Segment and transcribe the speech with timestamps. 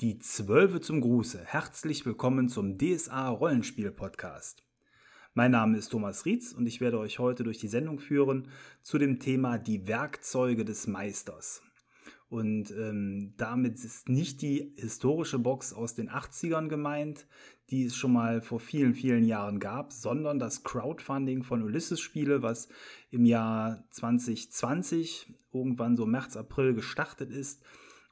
[0.00, 1.44] Die Zwölfe zum Gruße.
[1.44, 4.62] Herzlich willkommen zum DSA Rollenspiel Podcast.
[5.34, 8.48] Mein Name ist Thomas Rietz und ich werde euch heute durch die Sendung führen
[8.80, 11.60] zu dem Thema die Werkzeuge des Meisters.
[12.30, 17.26] Und ähm, damit ist nicht die historische Box aus den 80ern gemeint,
[17.68, 22.40] die es schon mal vor vielen, vielen Jahren gab, sondern das Crowdfunding von Ulysses Spiele,
[22.42, 22.68] was
[23.10, 27.62] im Jahr 2020, irgendwann so März, April gestartet ist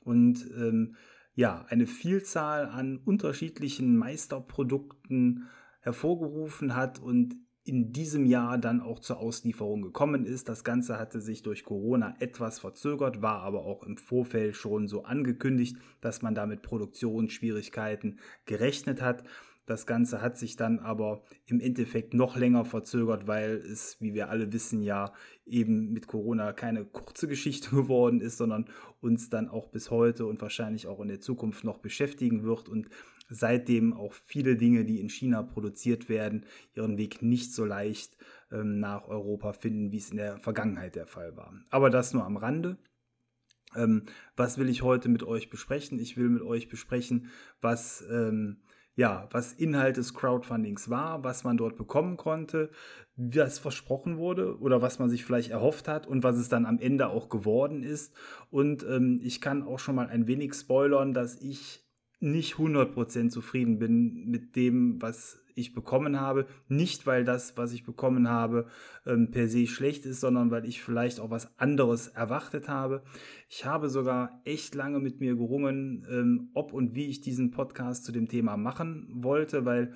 [0.03, 0.95] und ähm,
[1.39, 5.47] ja, eine Vielzahl an unterschiedlichen Meisterprodukten
[5.79, 10.49] hervorgerufen hat und in diesem Jahr dann auch zur Auslieferung gekommen ist.
[10.49, 15.05] Das Ganze hatte sich durch Corona etwas verzögert, war aber auch im Vorfeld schon so
[15.05, 19.23] angekündigt, dass man damit Produktionsschwierigkeiten gerechnet hat.
[19.69, 24.31] Das Ganze hat sich dann aber im Endeffekt noch länger verzögert, weil es, wie wir
[24.31, 25.13] alle wissen, ja
[25.45, 28.71] eben mit Corona keine kurze Geschichte geworden ist, sondern
[29.03, 32.89] uns dann auch bis heute und wahrscheinlich auch in der Zukunft noch beschäftigen wird und
[33.29, 38.17] seitdem auch viele Dinge, die in China produziert werden, ihren Weg nicht so leicht
[38.51, 41.53] ähm, nach Europa finden, wie es in der Vergangenheit der Fall war.
[41.69, 42.79] Aber das nur am Rande.
[43.77, 45.99] Ähm, was will ich heute mit euch besprechen?
[45.99, 47.29] Ich will mit euch besprechen,
[47.61, 48.63] was ähm,
[48.99, 52.69] ja, was Inhalt des Crowdfundings war, was man dort bekommen konnte,
[53.15, 56.81] was versprochen wurde oder was man sich vielleicht erhofft hat und was es dann am
[56.81, 58.13] Ende auch geworden ist.
[58.51, 61.87] Und ähm, ich kann auch schon mal ein wenig spoilern, dass ich
[62.19, 66.47] nicht 100% zufrieden bin mit dem, was ich bekommen habe.
[66.69, 68.67] Nicht, weil das, was ich bekommen habe,
[69.07, 73.03] ähm, per se schlecht ist, sondern weil ich vielleicht auch was anderes erwartet habe.
[73.49, 78.05] Ich habe sogar echt lange mit mir gerungen, ähm, ob und wie ich diesen Podcast
[78.05, 79.93] zu dem Thema machen wollte, weil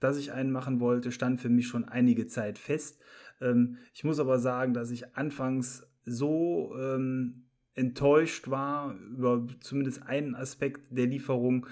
[0.00, 3.00] dass ich einen machen wollte, stand für mich schon einige Zeit fest.
[3.40, 10.34] Ähm, ich muss aber sagen, dass ich anfangs so ähm, enttäuscht war über zumindest einen
[10.34, 11.66] Aspekt der Lieferung,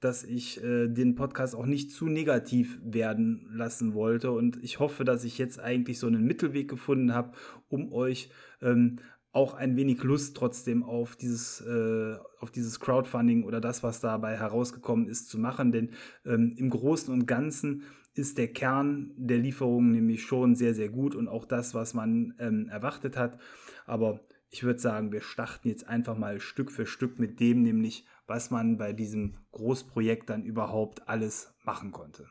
[0.00, 4.32] dass ich äh, den Podcast auch nicht zu negativ werden lassen wollte.
[4.32, 7.32] Und ich hoffe, dass ich jetzt eigentlich so einen Mittelweg gefunden habe,
[7.68, 8.30] um euch
[8.62, 8.96] ähm,
[9.32, 14.36] auch ein wenig Lust trotzdem auf dieses, äh, auf dieses Crowdfunding oder das, was dabei
[14.36, 15.70] herausgekommen ist, zu machen.
[15.70, 15.90] Denn
[16.24, 17.82] ähm, im Großen und Ganzen
[18.14, 22.34] ist der Kern der Lieferung nämlich schon sehr, sehr gut und auch das, was man
[22.38, 23.38] ähm, erwartet hat.
[23.86, 28.04] Aber ich würde sagen, wir starten jetzt einfach mal Stück für Stück mit dem, nämlich
[28.26, 32.26] was man bei diesem Großprojekt dann überhaupt alles machen konnte.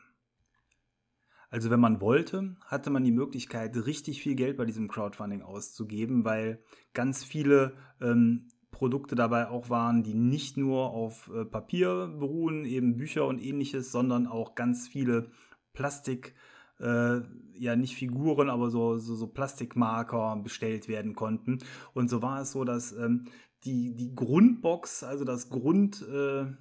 [1.48, 6.24] Also wenn man wollte, hatte man die Möglichkeit, richtig viel Geld bei diesem Crowdfunding auszugeben,
[6.24, 6.62] weil
[6.94, 12.96] ganz viele ähm, Produkte dabei auch waren, die nicht nur auf äh, Papier beruhen, eben
[12.96, 15.30] Bücher und ähnliches, sondern auch ganz viele
[15.72, 16.34] Plastik,
[16.80, 17.20] äh,
[17.54, 21.58] ja nicht Figuren, aber so, so, so, Plastikmarker bestellt werden konnten.
[21.92, 23.26] Und so war es so, dass ähm,
[23.64, 26.56] die, die Grundbox, also das Grundpaket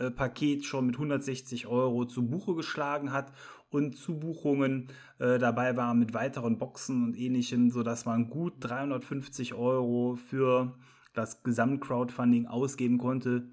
[0.00, 3.32] äh, äh schon mit 160 Euro zu Buche geschlagen hat
[3.70, 4.88] und Zubuchungen
[5.18, 10.76] äh, dabei waren mit weiteren Boxen und ähnlichem, sodass man gut 350 Euro für
[11.14, 13.48] das Gesamtcrowdfunding ausgeben konnte,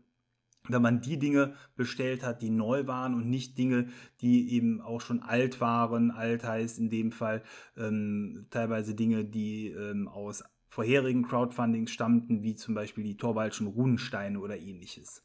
[0.70, 3.88] wenn man die Dinge bestellt hat, die neu waren und nicht Dinge,
[4.22, 6.12] die eben auch schon alt waren.
[6.12, 7.44] Alt heißt in dem Fall
[7.78, 14.40] ähm, teilweise Dinge, die ähm, aus vorherigen Crowdfundings stammten, wie zum Beispiel die Torwaldschen Runensteine
[14.40, 15.22] oder ähnliches.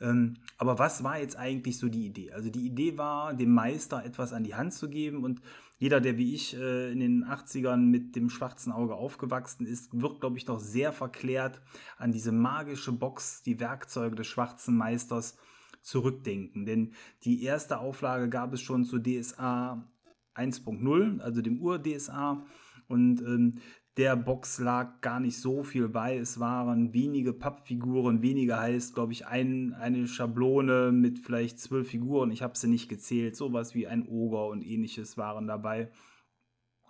[0.00, 2.32] Ähm, aber was war jetzt eigentlich so die Idee?
[2.32, 5.40] Also die Idee war, dem Meister etwas an die Hand zu geben und
[5.82, 10.20] jeder, der wie ich äh, in den 80ern mit dem schwarzen Auge aufgewachsen ist, wird,
[10.20, 11.60] glaube ich, noch sehr verklärt
[11.98, 15.36] an diese magische Box, die Werkzeuge des schwarzen Meisters
[15.80, 16.66] zurückdenken.
[16.66, 16.92] Denn
[17.24, 19.90] die erste Auflage gab es schon zu DSA
[20.36, 22.46] 1.0, also dem Ur-DSA.
[22.86, 23.58] Und ähm,
[23.96, 26.16] der Box lag gar nicht so viel bei.
[26.16, 32.30] Es waren wenige Pappfiguren, weniger heißt, glaube ich, ein, eine Schablone mit vielleicht zwölf Figuren.
[32.30, 33.36] Ich habe sie nicht gezählt.
[33.36, 35.90] Sowas wie ein Oger und ähnliches waren dabei.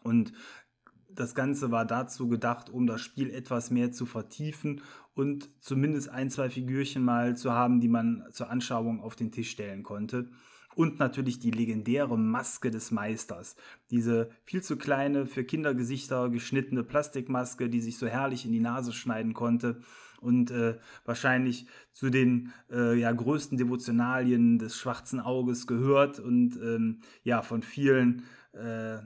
[0.04, 0.32] Und
[1.08, 4.80] das Ganze war dazu gedacht, um das Spiel etwas mehr zu vertiefen
[5.14, 9.50] und zumindest ein, zwei Figürchen mal zu haben, die man zur Anschauung auf den Tisch
[9.50, 10.30] stellen konnte.
[10.74, 13.56] Und natürlich die legendäre Maske des Meisters.
[13.90, 18.92] Diese viel zu kleine, für Kindergesichter geschnittene Plastikmaske, die sich so herrlich in die Nase
[18.92, 19.80] schneiden konnte
[20.22, 26.98] und äh, wahrscheinlich zu den äh, ja, größten Devotionalien des schwarzen Auges gehört und ähm,
[27.24, 28.22] ja von vielen
[28.52, 28.98] äh,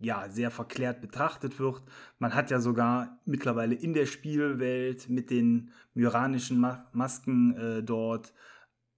[0.00, 1.82] ja sehr verklärt betrachtet wird.
[2.18, 8.32] Man hat ja sogar mittlerweile in der Spielwelt mit den myranischen Ma Masken äh, dort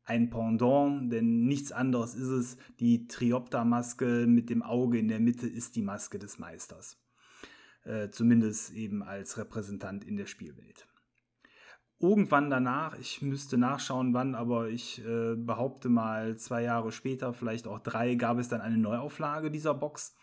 [0.04, 2.56] ein Pendant, denn nichts anderes ist es.
[2.80, 6.98] Die Triopta-Maske mit dem Auge in der Mitte ist die Maske des Meisters.
[7.84, 10.86] Äh, zumindest eben als Repräsentant in der Spielwelt.
[12.02, 17.68] irgendwann danach, ich müsste nachschauen, wann, aber ich äh, behaupte mal zwei Jahre später, vielleicht
[17.68, 20.14] auch drei, gab es dann eine Neuauflage dieser Box.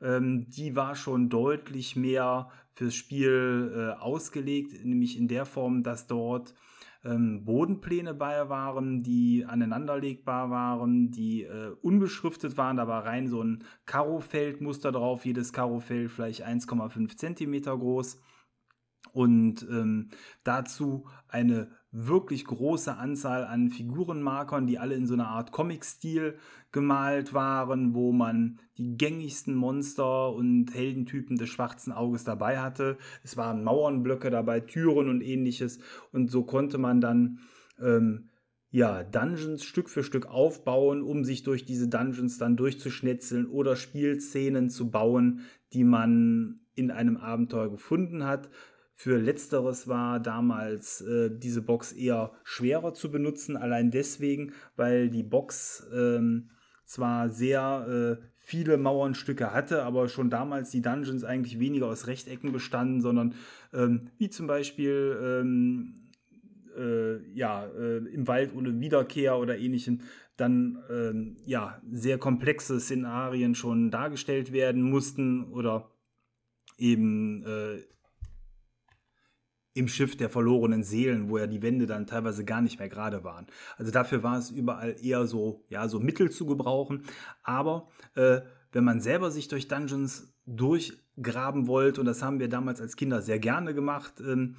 [0.00, 6.06] Ähm, die war schon deutlich mehr fürs Spiel äh, ausgelegt, nämlich in der Form, dass
[6.06, 6.54] dort
[7.04, 12.76] ähm, Bodenpläne bei waren, die aneinanderlegbar waren, die äh, unbeschriftet waren.
[12.76, 18.20] Da war rein so ein Karofeldmuster drauf, jedes Karofeld vielleicht 1,5 Zentimeter groß.
[19.12, 20.10] Und ähm,
[20.44, 26.36] dazu eine wirklich große Anzahl an Figurenmarkern, die alle in so einer Art Comic-Stil
[26.70, 32.98] gemalt waren, wo man die gängigsten Monster und Heldentypen des schwarzen Auges dabei hatte.
[33.24, 35.78] Es waren Mauernblöcke dabei, Türen und ähnliches.
[36.12, 37.40] Und so konnte man dann
[37.80, 38.28] ähm,
[38.70, 44.68] ja, Dungeons Stück für Stück aufbauen, um sich durch diese Dungeons dann durchzuschnetzeln oder Spielszenen
[44.68, 45.40] zu bauen,
[45.72, 48.50] die man in einem Abenteuer gefunden hat.
[49.00, 55.22] Für letzteres war damals äh, diese Box eher schwerer zu benutzen, allein deswegen, weil die
[55.22, 56.50] Box ähm,
[56.84, 62.50] zwar sehr äh, viele Mauernstücke hatte, aber schon damals die Dungeons eigentlich weniger aus Rechtecken
[62.50, 63.36] bestanden, sondern
[63.72, 66.10] ähm, wie zum Beispiel ähm,
[66.76, 70.00] äh, ja, äh, im Wald ohne Wiederkehr oder ähnlichem
[70.36, 75.88] dann ähm, ja sehr komplexe Szenarien schon dargestellt werden mussten oder
[76.78, 77.78] eben äh,
[79.78, 83.22] im Schiff der verlorenen Seelen, wo ja die Wände dann teilweise gar nicht mehr gerade
[83.24, 83.46] waren.
[83.76, 87.04] Also dafür war es überall eher so, ja, so Mittel zu gebrauchen.
[87.42, 88.40] Aber äh,
[88.72, 93.22] wenn man selber sich durch Dungeons durchgraben wollte, und das haben wir damals als Kinder
[93.22, 94.56] sehr gerne gemacht, ähm,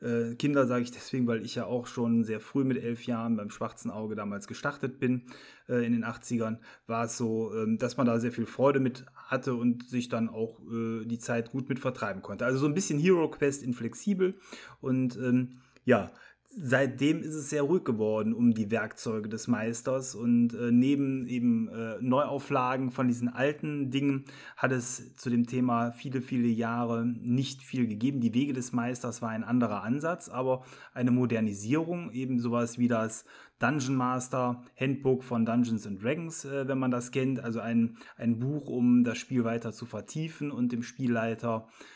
[0.00, 3.36] äh, Kinder sage ich deswegen, weil ich ja auch schon sehr früh mit elf Jahren
[3.36, 5.22] beim Schwarzen Auge damals gestartet bin
[5.68, 9.04] äh, in den 80ern, war es so, äh, dass man da sehr viel Freude mit
[9.26, 12.44] hatte und sich dann auch äh, die Zeit gut mit vertreiben konnte.
[12.44, 14.34] Also so ein bisschen Hero Quest in flexibel
[14.80, 16.10] und ähm, ja,
[16.56, 21.68] seitdem ist es sehr ruhig geworden um die Werkzeuge des Meisters und äh, neben eben
[21.68, 24.24] äh, Neuauflagen von diesen alten Dingen
[24.56, 28.20] hat es zu dem Thema viele, viele Jahre nicht viel gegeben.
[28.20, 33.24] Die Wege des Meisters war ein anderer Ansatz, aber eine Modernisierung, eben sowas wie das
[33.58, 38.38] Dungeon Master Handbook von Dungeons and Dragons, äh, wenn man das kennt, also ein, ein
[38.38, 41.93] Buch, um das Spiel weiter zu vertiefen und dem Spielleiter äh,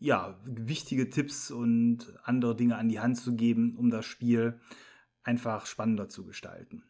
[0.00, 4.60] ja, wichtige Tipps und andere Dinge an die Hand zu geben, um das Spiel
[5.22, 6.82] einfach spannender zu gestalten.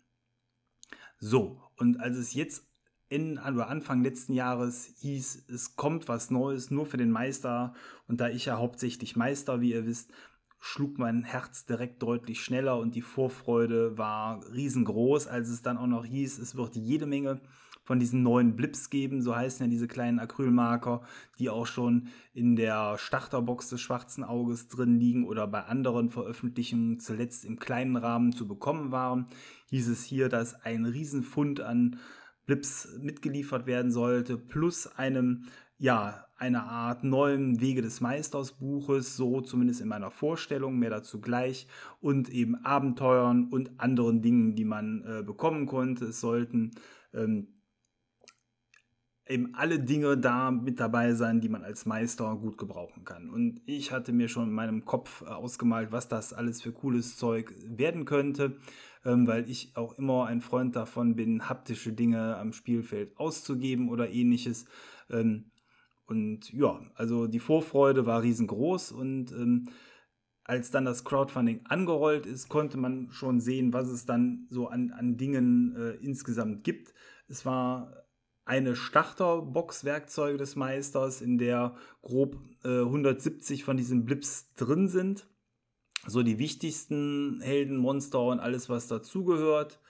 [1.19, 2.67] So, und als es jetzt
[3.09, 7.75] in, oder Anfang letzten Jahres hieß, es kommt was Neues nur für den Meister
[8.09, 10.11] und da ich ja hauptsächlich Meister, wie ihr wisst,
[10.59, 15.87] schlug mein Herz direkt deutlich schneller und die Vorfreude war riesengroß, als es dann auch
[15.87, 17.41] noch hieß, es wird jede Menge
[17.83, 21.03] von diesen neuen Blips geben, so heißen ja diese kleinen Acrylmarker,
[21.39, 27.01] die auch schon in der Starterbox des schwarzen Auges drin liegen oder bei anderen Veröffentlichungen
[27.01, 29.27] zuletzt im kleinen Rahmen zu bekommen waren.
[29.71, 31.99] Hieß es hier, dass ein Riesenfund an
[32.47, 35.45] Blips mitgeliefert werden sollte, plus einem
[35.83, 41.21] ja, eine Art neuen Wege des Meisters Buches, so zumindest in meiner Vorstellung, mehr dazu
[41.21, 41.67] gleich,
[42.01, 46.05] und eben Abenteuern und anderen Dingen, die man äh, bekommen konnte.
[46.05, 46.71] Es sollten
[47.13, 47.49] ähm,
[49.33, 53.31] eben alle Dinge da mit dabei sein, die man als Meister gut gebrauchen kann.
[53.31, 57.17] Und ich hatte mir schon in meinem Kopf äh, ausgemalt, was das alles für cooles
[57.17, 58.59] Zeug werden könnte,
[59.05, 64.11] ähm, weil ich auch immer ein Freund davon bin, haptische Dinge am Spielfeld auszugeben oder
[64.11, 64.67] ähnliches.
[65.11, 65.51] Ähm,
[66.07, 69.69] und ja, also die Vorfreude war riesengroß und ähm,
[70.45, 74.91] als dann das Crowdfunding angerollt ist, konnte man schon sehen, was es dann so an,
[74.91, 76.93] an Dingen äh, insgesamt gibt.
[77.29, 78.02] Es war
[78.45, 85.27] eine Starterbox-Werkzeuge des Meisters, in der grob äh, 170 von diesen Blips drin sind.
[86.07, 89.81] So die wichtigsten Helden, Monster und alles, was dazugehört.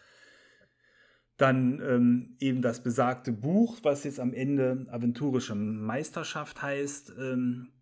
[1.39, 7.73] Dann ähm, eben das besagte Buch, was jetzt am Ende Aventurische Meisterschaft heißt, ähm,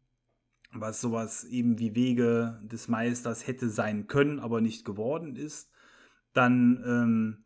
[0.73, 5.69] was sowas eben wie Wege des Meisters hätte sein können, aber nicht geworden ist.
[6.33, 7.45] Dann ähm,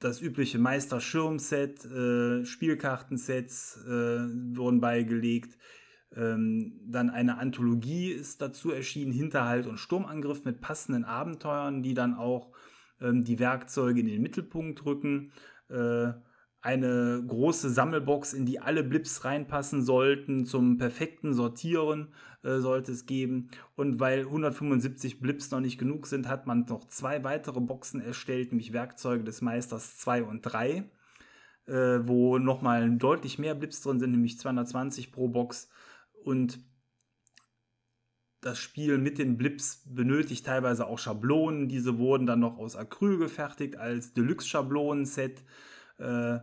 [0.00, 3.90] das übliche Meister-Schirmset, äh, Spielkartensets äh,
[4.56, 5.58] wurden beigelegt.
[6.16, 12.14] Ähm, dann eine Anthologie ist dazu erschienen, Hinterhalt und Sturmangriff mit passenden Abenteuern, die dann
[12.14, 12.52] auch
[13.00, 15.32] ähm, die Werkzeuge in den Mittelpunkt rücken.
[15.68, 16.12] Äh,
[16.60, 22.12] eine große Sammelbox, in die alle Blips reinpassen sollten, zum perfekten Sortieren
[22.42, 23.48] äh, sollte es geben.
[23.76, 28.50] Und weil 175 Blips noch nicht genug sind, hat man noch zwei weitere Boxen erstellt,
[28.50, 30.90] nämlich Werkzeuge des Meisters 2 und 3,
[31.66, 31.72] äh,
[32.02, 35.68] wo nochmal deutlich mehr Blips drin sind, nämlich 220 pro Box.
[36.24, 36.58] Und
[38.40, 41.68] das Spiel mit den Blips benötigt teilweise auch Schablonen.
[41.68, 45.42] Diese wurden dann noch aus Acryl gefertigt als Deluxe-Schablonen-Set.
[45.98, 46.38] Äh,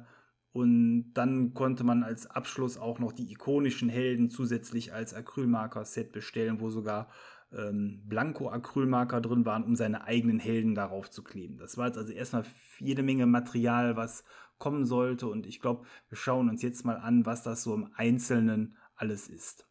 [0.51, 6.61] und dann konnte man als Abschluss auch noch die ikonischen Helden zusätzlich als Acrylmarker-Set bestellen,
[6.61, 7.09] wo sogar
[7.51, 11.57] ähm, Blanko-Acrylmarker drin waren, um seine eigenen Helden darauf zu kleben.
[11.57, 12.45] Das war jetzt also erstmal
[12.79, 14.23] jede Menge Material, was
[14.57, 15.27] kommen sollte.
[15.27, 19.27] Und ich glaube, wir schauen uns jetzt mal an, was das so im Einzelnen alles
[19.27, 19.67] ist.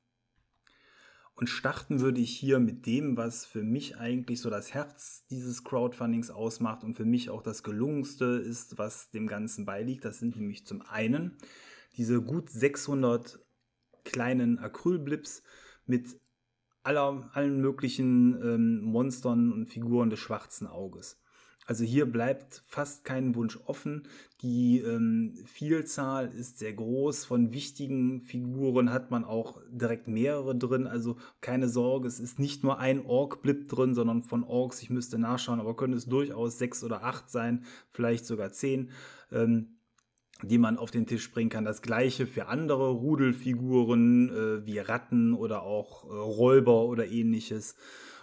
[1.37, 5.65] Und starten würde ich hier mit dem, was für mich eigentlich so das Herz dieses
[5.65, 10.05] Crowdfundings ausmacht und für mich auch das gelungenste ist, was dem Ganzen beiliegt.
[10.05, 11.37] Das sind nämlich zum einen
[11.97, 13.41] diese gut 600
[14.05, 15.43] kleinen Acrylblips
[15.87, 16.21] mit
[16.85, 21.19] aller, allen möglichen ähm, Monstern und Figuren des schwarzen Auges.
[21.67, 24.07] Also hier bleibt fast kein Wunsch offen.
[24.43, 27.25] Die ähm, Vielzahl ist sehr groß.
[27.25, 30.87] Von wichtigen Figuren hat man auch direkt mehrere drin.
[30.87, 35.19] Also keine Sorge, es ist nicht nur ein Ork-Blip drin, sondern von Orks, ich müsste
[35.19, 38.91] nachschauen, aber können es durchaus sechs oder acht sein, vielleicht sogar zehn.
[39.33, 39.75] Ähm,
[40.43, 41.65] die man auf den Tisch bringen kann.
[41.65, 47.77] Das gleiche für andere Rudelfiguren äh, wie Ratten oder auch äh, Räuber oder ähnliches.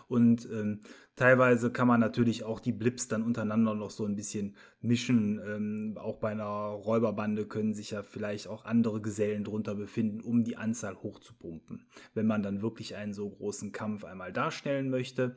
[0.07, 0.81] Und ähm,
[1.15, 5.39] teilweise kann man natürlich auch die Blips dann untereinander noch so ein bisschen mischen.
[5.45, 10.43] Ähm, auch bei einer Räuberbande können sich ja vielleicht auch andere Gesellen drunter befinden, um
[10.43, 15.35] die Anzahl hochzupumpen, wenn man dann wirklich einen so großen Kampf einmal darstellen möchte.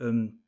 [0.00, 0.40] Ähm,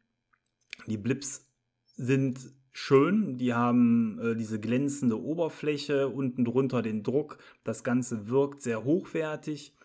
[0.86, 1.50] die Blips
[1.96, 2.38] sind
[2.72, 3.38] schön.
[3.38, 7.38] Die haben äh, diese glänzende Oberfläche, unten drunter den Druck.
[7.64, 9.75] Das Ganze wirkt sehr hochwertig.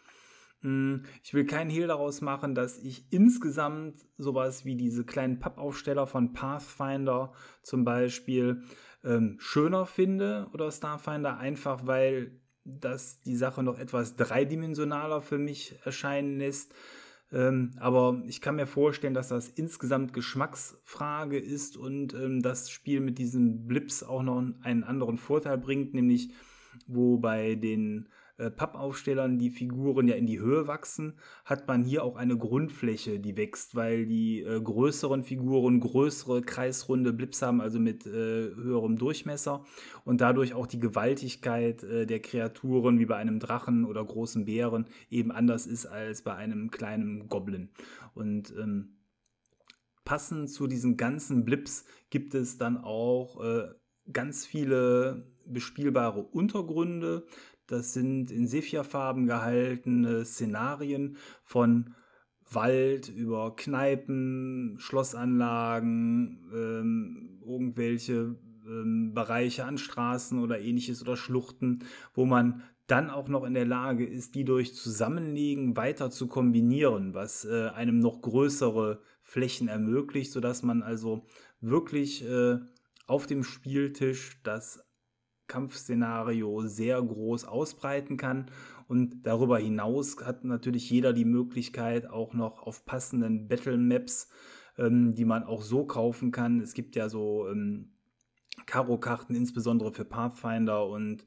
[0.62, 6.06] Hm, ich will keinen Hehl daraus machen, dass ich insgesamt sowas wie diese kleinen Pappaufsteller
[6.06, 8.64] von Pathfinder zum Beispiel
[9.04, 15.80] ähm, schöner finde oder Starfinder, einfach weil das die Sache noch etwas dreidimensionaler für mich
[15.84, 16.74] erscheinen lässt.
[17.32, 23.00] Ähm, aber ich kann mir vorstellen, dass das insgesamt Geschmacksfrage ist und ähm, das Spiel
[23.00, 26.32] mit diesen Blips auch noch einen anderen Vorteil bringt, nämlich
[26.88, 28.10] wo bei den
[28.42, 33.20] äh, Pappaufstellern die Figuren ja in die Höhe wachsen, hat man hier auch eine Grundfläche,
[33.20, 38.98] die wächst, weil die äh, größeren Figuren größere kreisrunde Blips haben, also mit äh, höherem
[38.98, 39.64] Durchmesser
[40.06, 44.88] und dadurch auch die Gewaltigkeit äh, der Kreaturen wie bei einem Drachen oder großen Bären
[45.10, 47.70] eben anders ist als bei einem kleinen Goblin.
[48.16, 48.98] Und ähm,
[50.04, 53.70] passend zu diesen ganzen Blips gibt es dann auch äh,
[54.12, 57.26] ganz viele bespielbare Untergründe.
[57.72, 61.96] Das sind in Sepia-Farben gehaltene Szenarien von
[62.50, 68.36] Wald über Kneipen, Schlossanlagen, ähm, irgendwelche
[68.68, 73.66] ähm, Bereiche an Straßen oder ähnliches oder Schluchten, wo man dann auch noch in der
[73.66, 80.34] Lage ist, die durch Zusammenlegen weiter zu kombinieren, was äh, einem noch größere Flächen ermöglicht,
[80.34, 81.26] sodass man also
[81.62, 82.58] wirklich äh,
[83.08, 84.84] auf dem Spieltisch das
[85.52, 88.50] Kampfszenario sehr groß ausbreiten kann.
[88.88, 94.30] Und darüber hinaus hat natürlich jeder die Möglichkeit, auch noch auf passenden Battle Maps,
[94.78, 96.62] ähm, die man auch so kaufen kann.
[96.62, 97.92] Es gibt ja so ähm,
[98.66, 101.26] Karo-Karten, insbesondere für Pathfinder und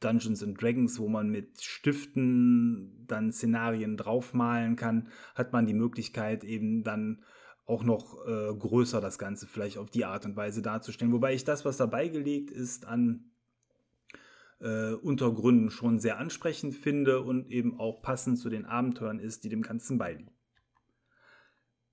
[0.00, 6.44] Dungeons and Dragons, wo man mit Stiften dann Szenarien draufmalen kann, hat man die Möglichkeit
[6.44, 7.22] eben dann
[7.66, 11.12] auch noch äh, größer das Ganze vielleicht auf die Art und Weise darzustellen.
[11.12, 13.29] Wobei ich das, was dabei gelegt ist an
[14.60, 19.48] äh, Untergründen schon sehr ansprechend finde und eben auch passend zu den Abenteuern ist, die
[19.48, 20.30] dem Ganzen beiliegen.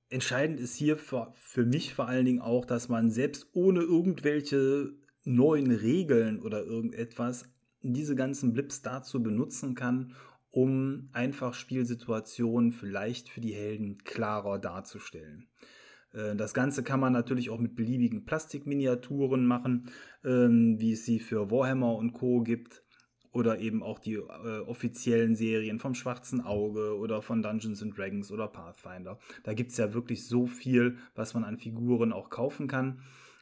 [0.10, 4.94] Entscheidend ist hier für, für mich vor allen Dingen auch, dass man selbst ohne irgendwelche
[5.24, 7.50] neuen Regeln oder irgendetwas
[7.82, 10.16] diese ganzen Blips dazu benutzen kann,
[10.50, 15.48] um einfach Spielsituationen vielleicht für die Helden klarer darzustellen.
[16.18, 19.90] Äh, das Ganze kann man natürlich auch mit beliebigen Plastikminiaturen machen,
[20.26, 22.42] ähm, wie es sie für Warhammer und Co.
[22.42, 22.84] gibt.
[23.32, 28.32] Oder eben auch die äh, offiziellen Serien vom Schwarzen Auge oder von Dungeons and Dragons
[28.32, 29.20] oder Pathfinder.
[29.44, 33.02] Da gibt es ja wirklich so viel, was man an Figuren auch kaufen kann.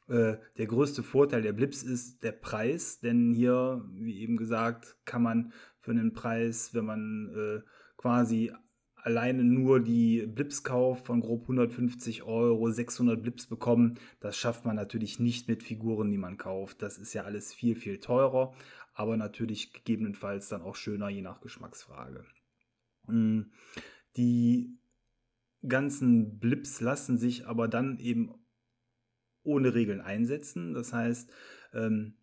[0.09, 5.23] Äh, der größte Vorteil der Blips ist der Preis, denn hier, wie eben gesagt, kann
[5.23, 7.61] man für einen Preis, wenn man äh,
[7.95, 8.51] quasi
[9.05, 14.75] alleine nur die Blips kauft von grob 150 Euro, 600 Blips bekommen, das schafft man
[14.75, 16.81] natürlich nicht mit Figuren, die man kauft.
[16.81, 18.55] Das ist ja alles viel, viel teurer,
[18.95, 22.25] aber natürlich gegebenenfalls dann auch schöner, je nach Geschmacksfrage.
[23.05, 23.51] Hm,
[24.17, 24.75] die
[25.67, 28.33] ganzen Blips lassen sich aber dann eben
[29.43, 30.73] ohne Regeln einsetzen.
[30.73, 31.31] Das heißt,
[31.73, 32.15] ähm,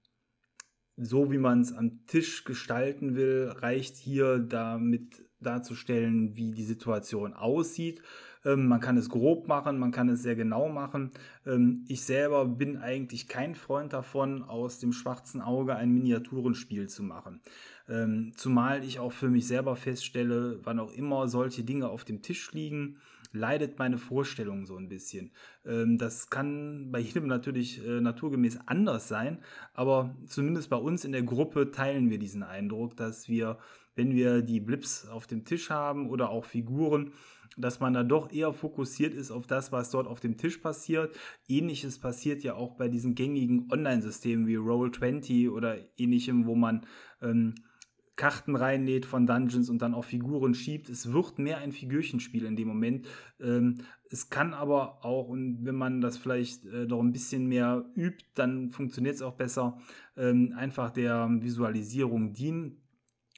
[0.97, 7.35] so wie man es am Tisch gestalten will, reicht hier damit darzustellen, wie die Situation
[7.35, 8.03] aussieht.
[8.45, 11.11] Ähm, man kann es grob machen, man kann es sehr genau machen.
[11.47, 17.03] Ähm, ich selber bin eigentlich kein Freund davon, aus dem schwarzen Auge ein Miniaturenspiel zu
[17.03, 17.41] machen.
[17.89, 22.23] Ähm, zumal ich auch für mich selber feststelle, wann auch immer solche Dinge auf dem
[22.23, 22.97] Tisch liegen,
[23.33, 25.33] leidet meine Vorstellung so ein bisschen.
[25.65, 29.39] Ähm, das kann bei jedem natürlich äh, naturgemäß anders sein,
[29.75, 33.59] aber zumindest bei uns in der Gruppe teilen wir diesen Eindruck, dass wir,
[33.95, 37.13] wenn wir die Blips auf dem Tisch haben oder auch Figuren,
[37.57, 41.15] dass man da doch eher fokussiert ist auf das, was dort auf dem Tisch passiert.
[41.49, 46.87] Ähnliches passiert ja auch bei diesen gängigen Online-Systemen wie Roll20 oder ähnlichem, wo man
[47.21, 47.55] ähm,
[48.23, 50.89] Karten reinnäht von Dungeons und dann auch Figuren schiebt.
[50.89, 53.09] Es wird mehr ein Figürchenspiel in dem Moment.
[53.41, 53.79] Ähm,
[54.11, 58.25] es kann aber auch, und wenn man das vielleicht äh, noch ein bisschen mehr übt,
[58.37, 59.77] dann funktioniert es auch besser,
[60.17, 62.81] ähm, einfach der Visualisierung dienen.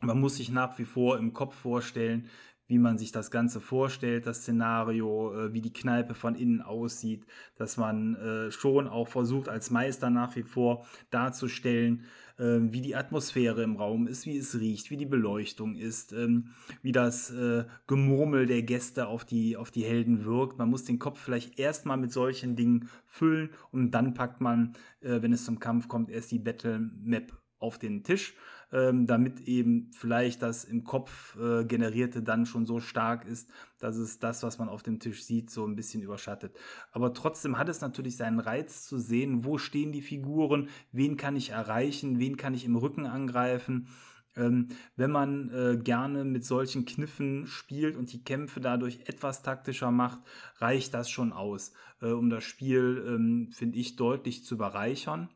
[0.03, 2.29] Man muss sich nach wie vor im Kopf vorstellen,
[2.67, 7.25] wie man sich das Ganze vorstellt, das Szenario, äh, wie die Kneipe von innen aussieht,
[7.57, 12.05] dass man äh, schon auch versucht, als Meister nach wie vor darzustellen,
[12.39, 16.51] äh, wie die Atmosphäre im Raum ist, wie es riecht, wie die Beleuchtung ist, ähm,
[16.83, 20.59] wie das äh, Gemurmel der Gäste auf die, auf die Helden wirkt.
[20.59, 25.23] Man muss den Kopf vielleicht erstmal mit solchen Dingen füllen und dann packt man, äh,
[25.23, 28.35] wenn es zum Kampf kommt, erst die Battle Map auf den Tisch
[28.75, 33.97] ähm, damit eben vielleicht das im Kopf äh, generierte dann schon so stark ist, dass
[33.97, 36.57] es das, was man auf dem Tisch sieht, so ein bisschen überschattet.
[36.91, 41.37] Aber trotzdem hat es natürlich seinen Reiz zu sehen, wo stehen die Figuren, wen kann
[41.37, 43.89] ich erreichen, wen kann ich im Rücken angreifen.
[44.37, 49.93] Ähm, wenn man äh, gerne mit solchen Kniffen spielt und die Kämpfe dadurch etwas taktischer
[49.93, 50.19] macht,
[50.57, 55.29] reicht das schon aus, äh, um das Spiel, ähm, finde ich, deutlich zu bereichern.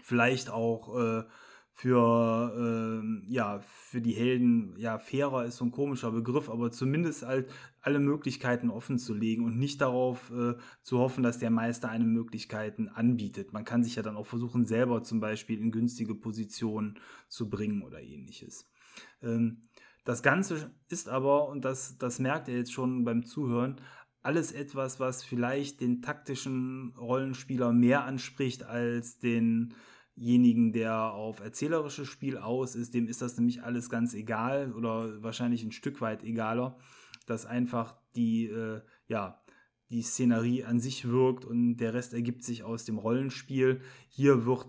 [0.00, 1.24] Vielleicht auch äh,
[1.74, 7.26] für, äh, ja, für die Helden, ja, fairer ist so ein komischer Begriff, aber zumindest
[7.26, 11.88] halt alle Möglichkeiten offen zu legen und nicht darauf äh, zu hoffen, dass der Meister
[11.88, 13.52] einem Möglichkeiten anbietet.
[13.52, 17.82] Man kann sich ja dann auch versuchen, selber zum Beispiel in günstige Positionen zu bringen
[17.82, 18.70] oder ähnliches.
[19.22, 19.62] Ähm,
[20.04, 23.80] das Ganze ist aber, und das, das merkt ihr jetzt schon beim Zuhören,
[24.22, 29.74] alles etwas, was vielleicht den taktischen Rollenspieler mehr anspricht als den
[30.16, 35.22] demjenigen, der auf erzählerisches Spiel aus ist, dem ist das nämlich alles ganz egal oder
[35.22, 36.76] wahrscheinlich ein Stück weit egaler,
[37.26, 39.42] dass einfach die, äh, ja,
[39.90, 43.80] die Szenerie an sich wirkt und der Rest ergibt sich aus dem Rollenspiel.
[44.08, 44.66] Hier wird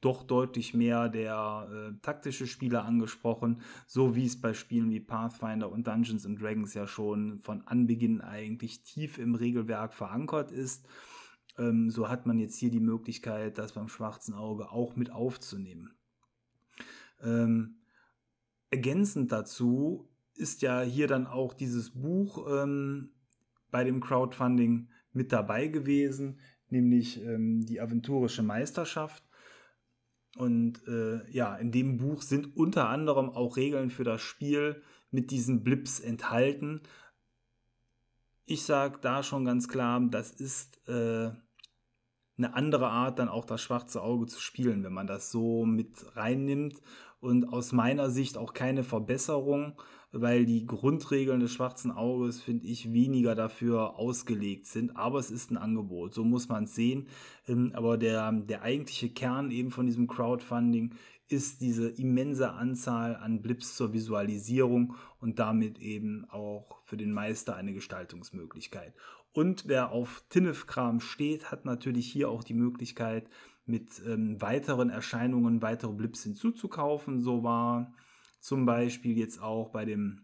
[0.00, 5.70] doch deutlich mehr der äh, taktische Spieler angesprochen, so wie es bei Spielen wie Pathfinder
[5.70, 10.86] und Dungeons and Dragons ja schon von Anbeginn eigentlich tief im Regelwerk verankert ist.
[11.58, 15.90] Ähm, so hat man jetzt hier die Möglichkeit, das beim schwarzen Auge auch mit aufzunehmen.
[17.22, 17.76] Ähm,
[18.70, 23.10] ergänzend dazu ist ja hier dann auch dieses Buch ähm,
[23.70, 26.38] bei dem Crowdfunding mit dabei gewesen,
[26.70, 29.24] nämlich ähm, die Aventurische Meisterschaft.
[30.36, 35.30] Und äh, ja, in dem Buch sind unter anderem auch Regeln für das Spiel mit
[35.30, 36.82] diesen Blips enthalten.
[38.44, 41.32] Ich sage da schon ganz klar, das ist äh,
[42.38, 46.16] eine andere Art, dann auch das schwarze Auge zu spielen, wenn man das so mit
[46.16, 46.80] reinnimmt.
[47.20, 49.74] Und aus meiner Sicht auch keine Verbesserung,
[50.12, 54.96] weil die Grundregeln des schwarzen Auges, finde ich, weniger dafür ausgelegt sind.
[54.96, 57.08] Aber es ist ein Angebot, so muss man es sehen.
[57.46, 60.94] Ähm, aber der, der eigentliche Kern eben von diesem Crowdfunding
[61.28, 67.54] ist diese immense Anzahl an Blips zur Visualisierung und damit eben auch für den Meister
[67.54, 68.94] eine Gestaltungsmöglichkeit.
[69.38, 73.30] Und wer auf Tinnef-Kram steht, hat natürlich hier auch die Möglichkeit,
[73.66, 77.20] mit ähm, weiteren Erscheinungen weitere Blips hinzuzukaufen.
[77.20, 77.94] So war
[78.40, 80.22] zum Beispiel jetzt auch bei dem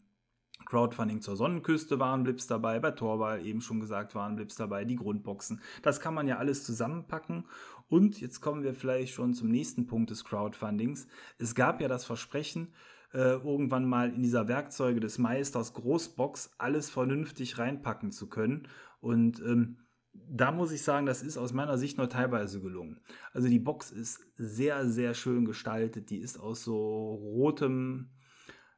[0.67, 4.97] Crowdfunding zur Sonnenküste waren Blips dabei, bei Torwall eben schon gesagt waren Blips dabei, die
[4.97, 5.61] Grundboxen.
[5.83, 7.45] Das kann man ja alles zusammenpacken.
[7.89, 11.07] Und jetzt kommen wir vielleicht schon zum nächsten Punkt des Crowdfundings.
[11.39, 12.73] Es gab ja das Versprechen,
[13.13, 18.67] äh, irgendwann mal in dieser Werkzeuge des Meisters Großbox alles vernünftig reinpacken zu können.
[19.05, 19.77] Und ähm,
[20.13, 23.01] da muss ich sagen, das ist aus meiner Sicht nur teilweise gelungen.
[23.33, 26.09] Also die Box ist sehr, sehr schön gestaltet.
[26.09, 28.11] Die ist aus so rotem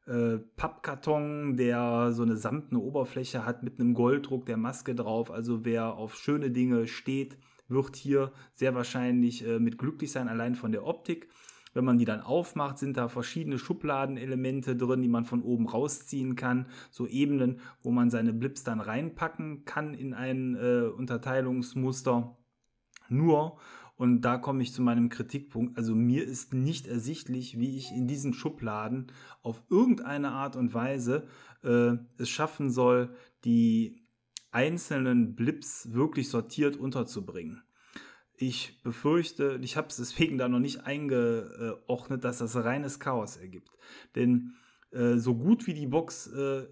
[0.05, 5.31] äh, Pappkarton, der so eine samtene Oberfläche hat mit einem Golddruck der Maske drauf.
[5.31, 7.37] Also wer auf schöne Dinge steht,
[7.69, 11.29] wird hier sehr wahrscheinlich äh, mit glücklich sein, allein von der Optik.
[11.77, 16.35] Wenn man die dann aufmacht, sind da verschiedene Schubladenelemente drin, die man von oben rausziehen
[16.35, 16.65] kann.
[16.89, 22.35] So Ebenen, wo man seine Blips dann reinpacken kann in ein äh, Unterteilungsmuster.
[23.09, 23.59] Nur
[23.95, 25.77] Und da komme ich zu meinem Kritikpunkt.
[25.77, 29.11] Also mir ist nicht ersichtlich, wie ich in diesen Schubladen
[29.43, 31.27] auf irgendeine Art und Weise
[31.63, 33.13] äh, es schaffen soll,
[33.45, 34.01] die
[34.49, 37.61] einzelnen Blips wirklich sortiert unterzubringen.
[38.39, 43.71] Ich befürchte, ich habe es deswegen da noch nicht eingeordnet, dass das reines Chaos ergibt.
[44.15, 44.53] Denn
[44.91, 46.67] äh, so gut wie die Box äh,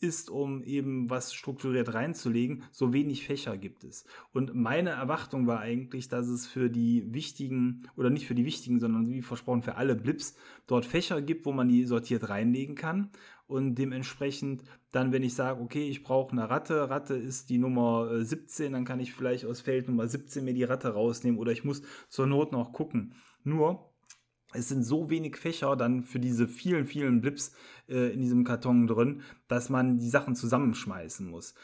[0.00, 4.04] ist, um eben was strukturiert reinzulegen, so wenig Fächer gibt es.
[4.32, 8.78] Und meine Erwartung war eigentlich, dass es für die wichtigen, oder nicht für die wichtigen,
[8.80, 13.10] sondern wie versprochen für alle Blips, dort Fächer gibt, wo man die sortiert reinlegen kann.
[13.48, 18.22] Und dementsprechend dann, wenn ich sage, okay, ich brauche eine Ratte, Ratte ist die Nummer
[18.22, 21.50] 17, äh, dann kann ich vielleicht aus Feld Nummer 17 mir die Ratte rausnehmen oder
[21.50, 23.14] ich muss zur Not noch gucken.
[23.44, 23.90] Nur,
[24.52, 27.52] es sind so wenig Fächer dann für diese vielen, vielen Blips
[27.88, 31.54] äh, in diesem Karton drin, dass man die Sachen zusammenschmeißen muss.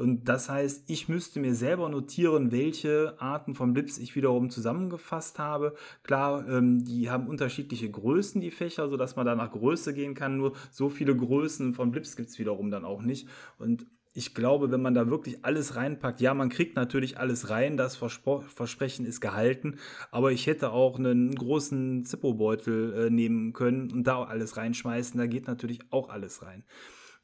[0.00, 5.38] Und das heißt, ich müsste mir selber notieren, welche Arten von Blips ich wiederum zusammengefasst
[5.38, 5.74] habe.
[6.04, 10.38] Klar, ähm, die haben unterschiedliche Größen, die Fächer, sodass man da nach Größe gehen kann.
[10.38, 13.28] Nur so viele Größen von Blips gibt es wiederum dann auch nicht.
[13.58, 13.84] Und
[14.14, 17.96] ich glaube, wenn man da wirklich alles reinpackt, ja, man kriegt natürlich alles rein, das
[17.96, 19.76] Verspro Versprechen ist gehalten,
[20.10, 25.26] aber ich hätte auch einen großen Zippo-Beutel äh, nehmen können und da alles reinschmeißen, da
[25.26, 26.64] geht natürlich auch alles rein.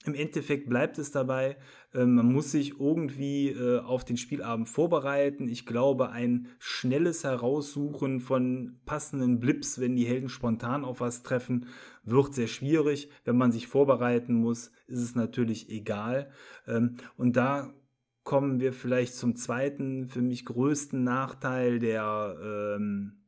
[0.07, 1.57] Im Endeffekt bleibt es dabei,
[1.93, 5.49] ähm, man muss sich irgendwie äh, auf den Spielabend vorbereiten.
[5.49, 11.67] Ich glaube, ein schnelles Heraussuchen von passenden Blips, wenn die Helden spontan auf was treffen,
[12.05, 13.11] wird sehr schwierig.
[13.25, 16.31] Wenn man sich vorbereiten muss, ist es natürlich egal.
[16.69, 17.75] Ähm, und da
[18.23, 22.37] kommen wir vielleicht zum zweiten, für mich größten Nachteil der
[22.77, 23.26] ähm,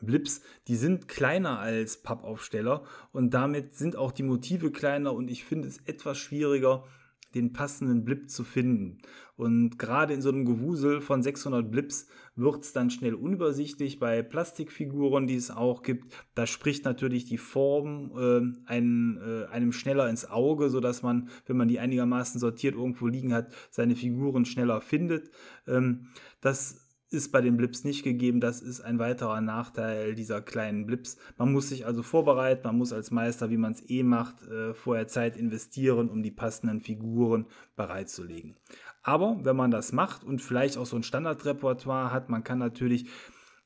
[0.00, 5.44] Blips, die sind kleiner als Pappaufsteller und damit sind auch die Motive kleiner und ich
[5.44, 6.84] finde es etwas schwieriger,
[7.34, 8.98] den passenden Blip zu finden.
[9.36, 13.98] Und gerade in so einem Gewusel von 600 Blips wird es dann schnell unübersichtlich.
[13.98, 19.72] Bei Plastikfiguren, die es auch gibt, da spricht natürlich die Form äh, einem, äh, einem
[19.72, 24.44] schneller ins Auge, sodass man, wenn man die einigermaßen sortiert irgendwo liegen hat, seine Figuren
[24.44, 25.30] schneller findet.
[25.66, 26.08] Ähm,
[26.40, 26.81] das
[27.12, 28.40] ist bei den Blips nicht gegeben.
[28.40, 31.16] Das ist ein weiterer Nachteil dieser kleinen Blips.
[31.36, 34.74] Man muss sich also vorbereiten, man muss als Meister, wie man es eh macht, äh,
[34.74, 37.46] vorher Zeit investieren, um die passenden Figuren
[37.76, 38.56] bereitzulegen.
[39.02, 43.06] Aber wenn man das macht und vielleicht auch so ein Standardrepertoire hat, man kann natürlich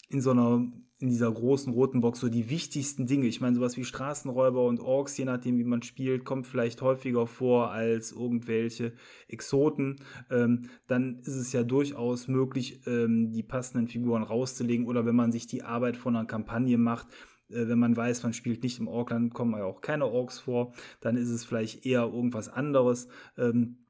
[0.09, 0.67] in so einer
[0.99, 3.27] in dieser großen roten Box so die wichtigsten Dinge.
[3.27, 7.27] Ich meine, sowas wie Straßenräuber und Orks, je nachdem, wie man spielt, kommt vielleicht häufiger
[7.27, 8.95] vor als irgendwelche
[9.29, 9.97] Exoten.
[10.31, 15.33] Ähm, dann ist es ja durchaus möglich, ähm, die passenden Figuren rauszulegen oder wenn man
[15.33, 17.09] sich die Arbeit von einer Kampagne macht,
[17.51, 20.73] äh, wenn man weiß, man spielt nicht im Orkland, kommen ja auch keine Orks vor,
[21.01, 23.09] dann ist es vielleicht eher irgendwas anderes.
[23.37, 23.86] Ähm,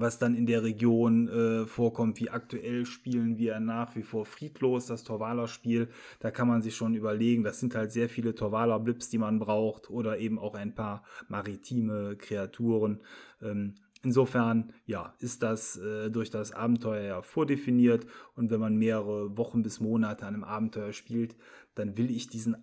[0.00, 4.86] was dann in der Region äh, vorkommt, wie aktuell spielen wir nach wie vor friedlos,
[4.86, 5.88] das Torvaler-Spiel.
[6.20, 9.90] Da kann man sich schon überlegen, das sind halt sehr viele Torvaler-Blips, die man braucht
[9.90, 13.02] oder eben auch ein paar maritime Kreaturen.
[13.40, 19.36] Ähm, insofern, ja, ist das äh, durch das Abenteuer ja vordefiniert und wenn man mehrere
[19.36, 21.36] Wochen bis Monate an einem Abenteuer spielt,
[21.74, 22.56] dann will ich diesen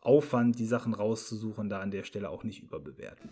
[0.00, 3.30] Aufwand, die Sachen rauszusuchen, da an der Stelle auch nicht überbewerten.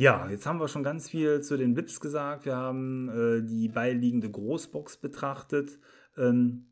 [0.00, 2.44] Ja, jetzt haben wir schon ganz viel zu den Blips gesagt.
[2.44, 5.80] Wir haben äh, die beiliegende Großbox betrachtet.
[6.16, 6.68] Ähm,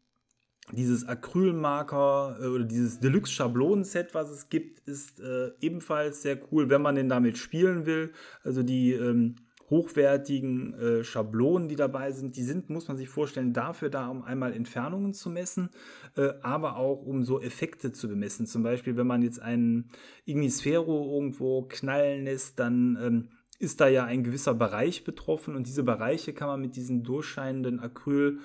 [0.71, 6.83] dieses Acrylmarker äh, oder dieses Deluxe-Schablonen-Set, was es gibt, ist äh, ebenfalls sehr cool, wenn
[6.83, 8.13] man denn damit spielen will.
[8.45, 9.35] Also die ähm,
[9.71, 14.23] hochwertigen äh, Schablonen, die dabei sind, die sind, muss man sich vorstellen, dafür da, um
[14.23, 15.71] einmal Entfernungen zu messen,
[16.17, 18.47] äh, aber auch um so Effekte zu bemessen.
[18.47, 19.91] Zum Beispiel, wenn man jetzt einen
[20.25, 25.83] Ignisphero irgendwo knallen lässt, dann ähm, ist da ja ein gewisser Bereich betroffen und diese
[25.83, 28.41] Bereiche kann man mit diesen durchscheinenden Acryl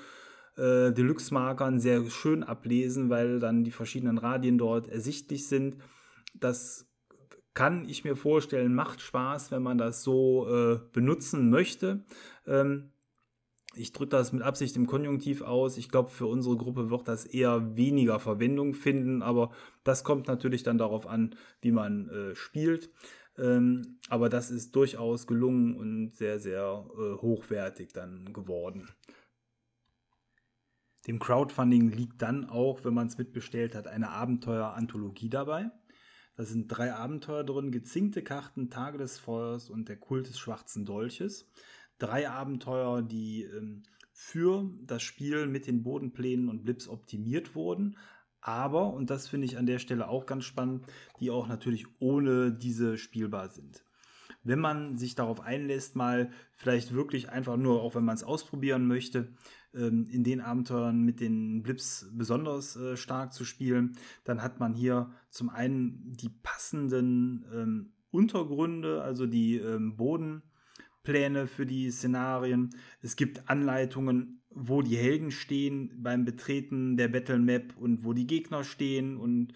[0.57, 5.77] äh, Deluxe-Markern sehr schön ablesen, weil dann die verschiedenen Radien dort ersichtlich sind.
[6.33, 6.90] Das
[7.53, 12.05] kann ich mir vorstellen, macht Spaß, wenn man das so äh, benutzen möchte.
[12.45, 12.91] Ähm,
[13.73, 15.77] ich drücke das mit Absicht im Konjunktiv aus.
[15.77, 19.51] Ich glaube, für unsere Gruppe wird das eher weniger Verwendung finden, aber
[19.83, 22.91] das kommt natürlich dann darauf an, wie man äh, spielt.
[23.37, 28.89] Ähm, aber das ist durchaus gelungen und sehr, sehr äh, hochwertig dann geworden.
[31.07, 35.71] Dem Crowdfunding liegt dann auch, wenn man es mitbestellt hat, eine Abenteuer-Anthologie dabei.
[36.35, 40.85] Da sind drei Abenteuer drin, gezinkte Karten, Tage des Feuers und der Kult des schwarzen
[40.85, 41.49] Dolches.
[41.99, 47.97] Drei Abenteuer, die ähm, für das Spiel mit den Bodenplänen und Blips optimiert wurden,
[48.41, 50.85] aber, und das finde ich an der Stelle auch ganz spannend,
[51.19, 53.83] die auch natürlich ohne diese spielbar sind.
[54.43, 58.87] wenn man sich darauf einlässt, mal vielleicht wirklich einfach nur, auch wenn man es ausprobieren
[58.87, 59.33] möchte,
[59.73, 64.73] ähm, in den Abenteuern mit den Blips besonders äh, stark zu spielen, dann hat man
[64.73, 72.71] hier zum einen die passenden ähm, Untergründe, also die ähm, Bodenpläne für die Szenarien.
[73.01, 78.27] Es gibt Anleitungen, wo die Helden stehen beim Betreten der Battle Map und wo die
[78.27, 79.53] Gegner stehen und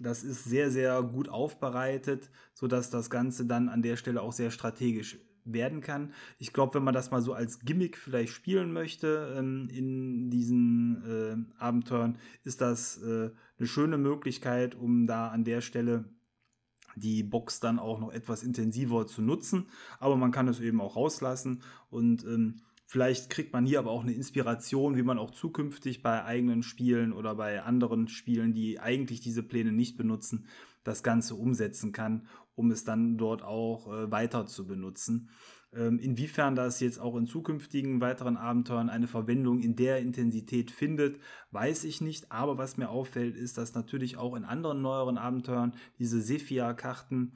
[0.00, 4.52] das ist sehr, sehr gut aufbereitet, sodass das Ganze dann an der Stelle auch sehr
[4.52, 5.18] strategisch
[5.52, 6.12] werden kann.
[6.38, 11.04] Ich glaube, wenn man das mal so als Gimmick vielleicht spielen möchte ähm, in diesen
[11.04, 16.04] äh, Abenteuern, ist das äh, eine schöne Möglichkeit, um da an der Stelle
[16.96, 19.66] die Box dann auch noch etwas intensiver zu nutzen.
[20.00, 24.02] Aber man kann es eben auch rauslassen und ähm, Vielleicht kriegt man hier aber auch
[24.02, 29.20] eine Inspiration, wie man auch zukünftig bei eigenen Spielen oder bei anderen Spielen, die eigentlich
[29.20, 30.46] diese Pläne nicht benutzen,
[30.84, 32.26] das Ganze umsetzen kann,
[32.58, 35.30] um es dann dort auch äh, weiter zu benutzen.
[35.72, 41.20] Ähm, inwiefern das jetzt auch in zukünftigen weiteren Abenteuern eine Verwendung in der Intensität findet,
[41.52, 42.32] weiß ich nicht.
[42.32, 47.34] Aber was mir auffällt, ist, dass natürlich auch in anderen neueren Abenteuern diese Sephia-Karten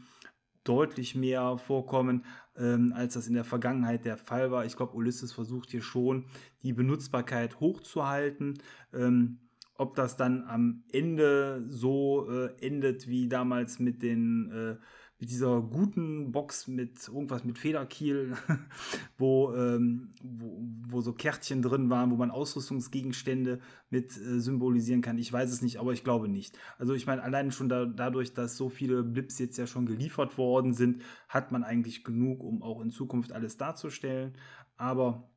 [0.64, 2.24] deutlich mehr vorkommen,
[2.56, 4.64] ähm, als das in der Vergangenheit der Fall war.
[4.64, 6.24] Ich glaube, Ulysses versucht hier schon,
[6.62, 8.58] die Benutzbarkeit hochzuhalten.
[8.92, 9.38] Ähm,
[9.76, 14.76] ob das dann am Ende so äh, endet wie damals mit den äh,
[15.22, 18.36] mit dieser guten Box mit irgendwas mit Federkiel,
[19.18, 25.18] wo, ähm, wo, wo, so Kärtchen drin waren, wo man Ausrüstungsgegenstände mit äh, symbolisieren kann.
[25.18, 26.58] Ich weiß es nicht, aber ich glaube nicht.
[26.76, 30.38] Also ich meine, allein schon da, dadurch, dass so viele Blips jetzt ja schon geliefert
[30.38, 34.32] worden sind, hat man eigentlich genug, um auch in Zukunft alles darzustellen.
[34.76, 35.30] Aber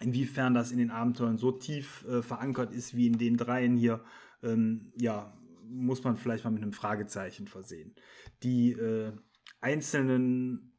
[0.00, 4.02] inwiefern das in den Abenteuern so tief äh, verankert ist wie in den dreien hier,
[4.42, 5.32] ähm, ja,
[5.68, 7.94] muss man vielleicht mal mit einem Fragezeichen versehen.
[8.42, 9.12] Die äh,
[9.60, 10.72] einzelnen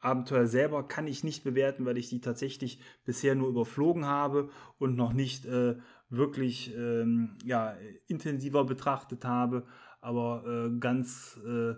[0.00, 4.48] Abenteuer selber kann ich nicht bewerten, weil ich die tatsächlich bisher nur überflogen habe
[4.78, 5.76] und noch nicht äh,
[6.08, 7.76] wirklich ähm, ja,
[8.06, 9.66] intensiver betrachtet habe.
[10.00, 11.74] Aber äh, ganz äh,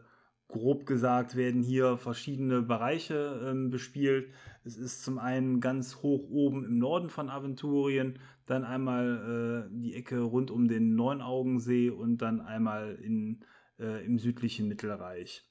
[0.47, 4.31] grob gesagt werden hier verschiedene Bereiche ähm, bespielt.
[4.65, 9.95] Es ist zum einen ganz hoch oben im Norden von Aventurien, dann einmal äh, die
[9.95, 13.45] Ecke rund um den Neunaugensee und dann einmal in,
[13.79, 15.47] äh, im südlichen Mittelreich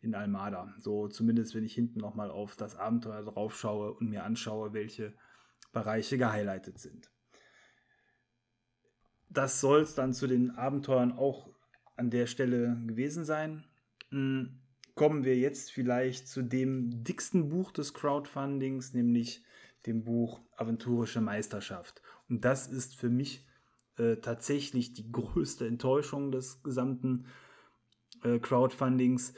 [0.00, 0.74] in Almada.
[0.78, 5.14] So zumindest, wenn ich hinten nochmal auf das Abenteuer drauf schaue und mir anschaue, welche
[5.72, 7.10] Bereiche gehighlightet sind.
[9.28, 11.50] Das soll es dann zu den Abenteuern auch
[11.96, 13.64] an der Stelle gewesen sein.
[14.10, 14.60] Hm,
[14.94, 19.42] kommen wir jetzt vielleicht zu dem dicksten Buch des Crowdfundings, nämlich
[19.86, 22.02] dem Buch Aventurische Meisterschaft.
[22.28, 23.46] Und das ist für mich
[23.98, 27.26] äh, tatsächlich die größte Enttäuschung des gesamten
[28.22, 29.34] äh, Crowdfundings.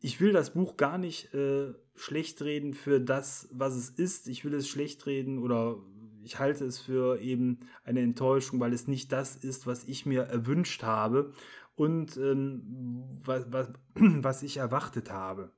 [0.00, 4.28] Ich will das Buch gar nicht äh, schlecht reden für das, was es ist.
[4.28, 5.78] Ich will es schlecht reden oder
[6.22, 10.22] ich halte es für eben eine Enttäuschung, weil es nicht das ist, was ich mir
[10.22, 11.32] erwünscht habe
[11.76, 15.52] und ähm, was, was, was ich erwartet habe.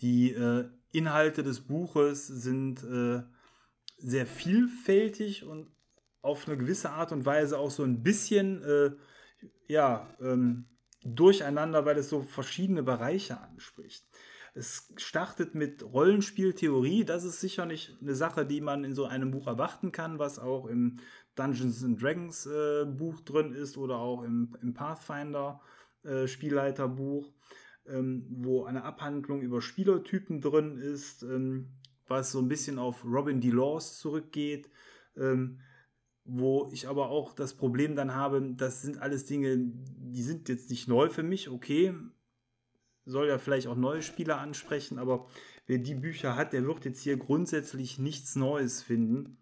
[0.00, 3.22] Die äh, Inhalte des Buches sind äh,
[4.02, 5.70] sehr vielfältig und
[6.20, 8.90] auf eine gewisse Art und Weise auch so ein bisschen äh,
[9.66, 10.66] ja, ähm,
[11.04, 14.04] durcheinander, weil es so verschiedene Bereiche anspricht.
[14.54, 17.04] Es startet mit Rollenspieltheorie.
[17.04, 20.38] Das ist sicher nicht eine Sache, die man in so einem Buch erwarten kann, was
[20.38, 20.98] auch im
[21.34, 25.60] Dungeons and Dragons äh, Buch drin ist oder auch im, im Pathfinder
[26.04, 27.32] äh, Spielleiterbuch,
[27.86, 31.70] ähm, wo eine Abhandlung über Spielertypen drin ist, ähm,
[32.12, 33.50] was so ein bisschen auf Robin D.
[33.50, 34.70] Laws zurückgeht.
[35.16, 35.58] Ähm,
[36.24, 40.70] wo ich aber auch das Problem dann habe, das sind alles Dinge, die sind jetzt
[40.70, 41.94] nicht neu für mich, okay,
[43.04, 45.26] soll ja vielleicht auch neue Spieler ansprechen, aber
[45.66, 49.38] wer die Bücher hat, der wird jetzt hier grundsätzlich nichts Neues finden.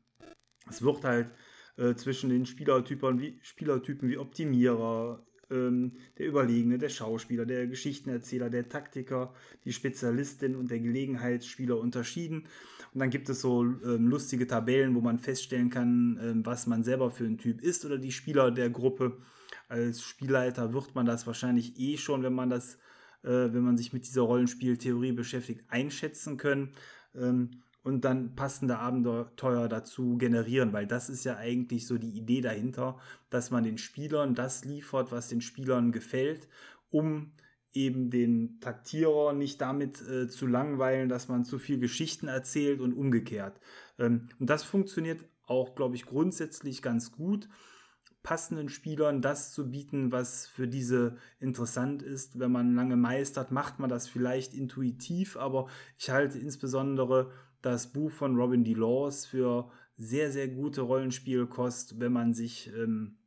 [0.69, 1.31] Es wird halt
[1.77, 8.51] äh, zwischen den Spielertypen wie, Spielertypen wie Optimierer, ähm, der Überlegene, der Schauspieler, der Geschichtenerzähler,
[8.51, 9.35] der Taktiker,
[9.65, 12.47] die Spezialistin und der Gelegenheitsspieler unterschieden.
[12.93, 16.83] Und dann gibt es so ähm, lustige Tabellen, wo man feststellen kann, ähm, was man
[16.83, 19.17] selber für ein Typ ist oder die Spieler der Gruppe.
[19.69, 22.75] Als Spielleiter wird man das wahrscheinlich eh schon, wenn man das,
[23.23, 26.73] äh, wenn man sich mit dieser Rollenspieltheorie beschäftigt, einschätzen können.
[27.15, 32.41] Ähm, und dann passende Abenteuer dazu generieren, weil das ist ja eigentlich so die Idee
[32.41, 32.99] dahinter,
[33.31, 36.49] dass man den Spielern das liefert, was den Spielern gefällt,
[36.91, 37.33] um
[37.73, 42.93] eben den Taktierer nicht damit äh, zu langweilen, dass man zu viel Geschichten erzählt und
[42.93, 43.61] umgekehrt.
[43.99, 47.49] Ähm, und das funktioniert auch, glaube ich, grundsätzlich ganz gut.
[48.23, 52.39] passenden Spielern das zu bieten, was für diese interessant ist.
[52.39, 57.31] Wenn man lange meistert, macht man das vielleicht intuitiv, aber ich halte insbesondere
[57.63, 58.75] das Buch von Robin D.
[58.75, 63.19] Laws für sehr, sehr gute Rollenspielkost, wenn man sich ähm,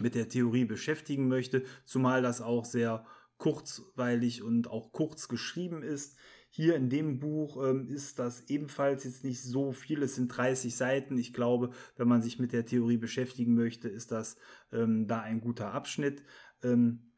[0.00, 3.04] mit der Theorie beschäftigen möchte, zumal das auch sehr
[3.36, 6.16] kurzweilig und auch kurz geschrieben ist.
[6.50, 10.02] Hier in dem Buch ähm, ist das ebenfalls jetzt nicht so viel.
[10.02, 11.18] Es sind 30 Seiten.
[11.18, 14.38] Ich glaube, wenn man sich mit der Theorie beschäftigen möchte, ist das
[14.72, 16.22] ähm, da ein guter Abschnitt.
[16.62, 17.12] Ähm,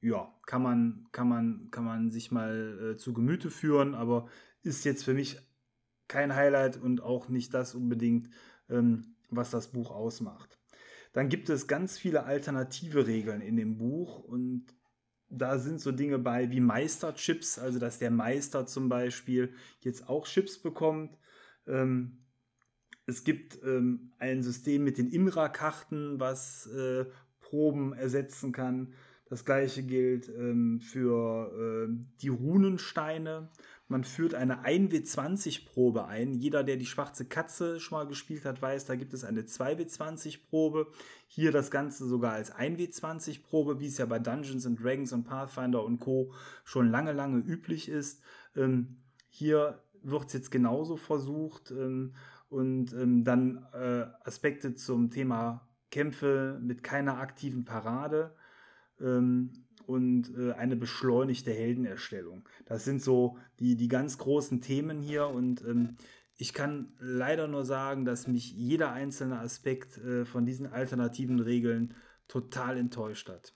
[0.00, 4.28] ja, kann man, kann man, kann man sich mal äh, zu Gemüte führen, aber
[4.62, 5.38] ist jetzt für mich
[6.12, 8.28] kein Highlight und auch nicht das unbedingt,
[8.68, 10.58] ähm, was das Buch ausmacht.
[11.14, 14.66] Dann gibt es ganz viele alternative Regeln in dem Buch und
[15.30, 20.26] da sind so Dinge bei wie Meisterchips, also dass der Meister zum Beispiel jetzt auch
[20.26, 21.18] Chips bekommt.
[21.66, 22.18] Ähm,
[23.06, 27.06] es gibt ähm, ein System mit den Imra-Karten, was äh,
[27.40, 28.92] Proben ersetzen kann.
[29.32, 33.48] Das gleiche gilt ähm, für äh, die Runensteine.
[33.88, 36.32] Man führt eine 1W20-Probe ein.
[36.32, 40.86] Jeder, der die schwarze Katze schon mal gespielt hat, weiß, da gibt es eine 2W20-Probe.
[41.26, 45.84] Hier das Ganze sogar als 1W20-Probe, wie es ja bei Dungeons and Dragons und Pathfinder
[45.84, 46.32] und Co.
[46.64, 48.22] schon lange, lange üblich ist.
[48.56, 48.96] Ähm,
[49.28, 51.70] hier wird es jetzt genauso versucht.
[51.70, 52.14] Ähm,
[52.48, 58.34] und ähm, dann äh, Aspekte zum Thema Kämpfe mit keiner aktiven Parade.
[59.00, 62.48] Ähm, und äh, eine beschleunigte Heldenerstellung.
[62.66, 65.96] Das sind so die, die ganz großen Themen hier und ähm,
[66.36, 71.94] ich kann leider nur sagen, dass mich jeder einzelne Aspekt äh, von diesen alternativen Regeln
[72.26, 73.54] total enttäuscht hat.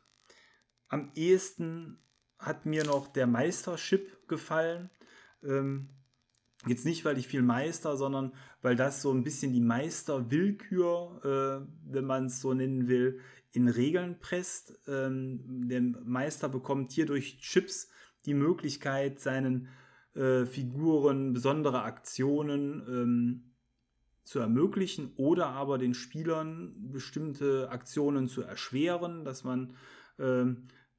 [0.89, 1.99] Am ehesten
[2.39, 4.91] hat mir noch der Meistership gefallen.
[5.43, 5.89] Ähm,
[6.67, 11.93] jetzt nicht, weil ich viel meister, sondern weil das so ein bisschen die Meisterwillkür, äh,
[11.93, 13.21] wenn man es so nennen will,
[13.57, 14.79] in Regeln presst.
[14.87, 17.89] Ähm, der Meister bekommt hier durch Chips
[18.27, 19.69] die Möglichkeit, seinen
[20.15, 23.53] äh, Figuren besondere Aktionen ähm,
[24.25, 29.75] zu ermöglichen oder aber den Spielern bestimmte Aktionen zu erschweren, dass man
[30.19, 30.45] äh,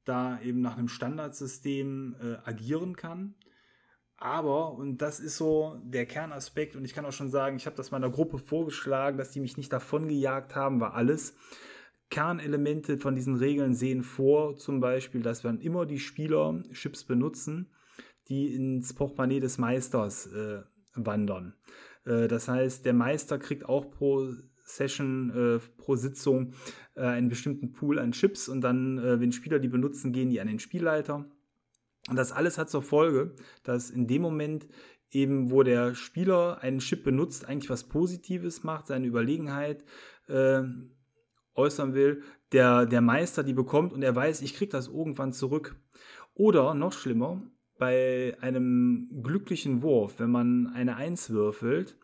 [0.04, 3.34] da eben nach einem Standardsystem äh, agieren kann.
[4.16, 7.76] Aber, und das ist so der Kernaspekt, und ich kann auch schon sagen, ich habe
[7.76, 11.36] das meiner Gruppe vorgeschlagen, dass die mich nicht davon gejagt haben, war alles.
[12.10, 17.70] Kernelemente von diesen Regeln sehen vor, zum Beispiel, dass wir immer die Spieler Chips benutzen,
[18.28, 20.62] die ins Portemonnaie des Meisters äh,
[20.94, 21.54] wandern.
[22.04, 24.32] Äh, das heißt, der Meister kriegt auch pro
[24.64, 26.54] Session, äh, pro Sitzung
[26.94, 30.40] äh, einen bestimmten Pool an Chips und dann, äh, wenn Spieler die benutzen, gehen die
[30.40, 31.26] an den Spielleiter.
[32.08, 34.68] Und das alles hat zur Folge, dass in dem Moment
[35.10, 39.84] eben, wo der Spieler einen Chip benutzt, eigentlich was Positives macht, seine Überlegenheit
[40.28, 40.62] äh,
[41.58, 45.76] äußern will, der, der Meister die bekommt und er weiß, ich kriege das irgendwann zurück.
[46.34, 47.42] Oder noch schlimmer,
[47.78, 51.96] bei einem glücklichen Wurf, wenn man eine 1 würfelt,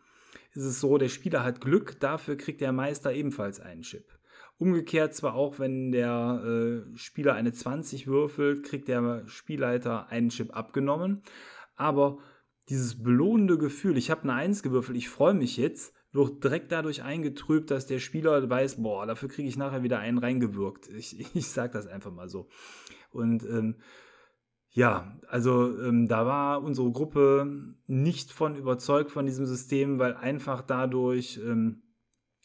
[0.53, 4.05] ist es so, der Spieler hat Glück, dafür kriegt der Meister ebenfalls einen Chip.
[4.57, 10.55] Umgekehrt zwar auch, wenn der äh, Spieler eine 20 würfelt, kriegt der Spielleiter einen Chip
[10.55, 11.23] abgenommen.
[11.75, 12.19] Aber
[12.69, 17.03] dieses belohnende Gefühl, ich habe eine 1 gewürfelt, ich freue mich jetzt, wird direkt dadurch
[17.03, 20.89] eingetrübt, dass der Spieler weiß, boah, dafür kriege ich nachher wieder einen reingewirkt.
[20.95, 22.47] Ich, ich sage das einfach mal so.
[23.11, 23.75] Und ähm,
[24.69, 30.61] ja, also ähm, da war unsere Gruppe nicht von überzeugt von diesem System, weil einfach
[30.61, 31.83] dadurch ähm,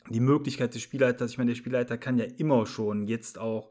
[0.09, 3.71] die Möglichkeit des Spielleiters, ich meine, der Spielleiter kann ja immer schon jetzt auch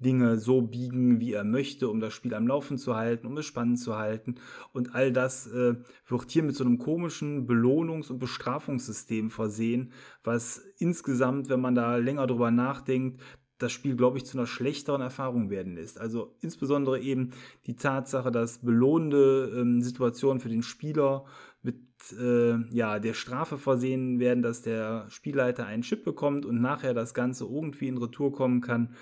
[0.00, 3.46] Dinge so biegen, wie er möchte, um das Spiel am Laufen zu halten, um es
[3.46, 4.36] spannend zu halten.
[4.72, 5.76] Und all das äh,
[6.08, 9.92] wird hier mit so einem komischen Belohnungs- und Bestrafungssystem versehen,
[10.24, 13.20] was insgesamt, wenn man da länger drüber nachdenkt,
[13.58, 16.00] das Spiel, glaube ich, zu einer schlechteren Erfahrung werden lässt.
[16.00, 17.32] Also insbesondere eben
[17.66, 21.26] die Tatsache, dass belohnende ähm, Situationen für den Spieler
[21.62, 21.76] mit
[22.18, 27.12] äh, ja, der Strafe versehen werden, dass der Spielleiter einen Chip bekommt und nachher das
[27.12, 28.94] Ganze irgendwie in Retour kommen kann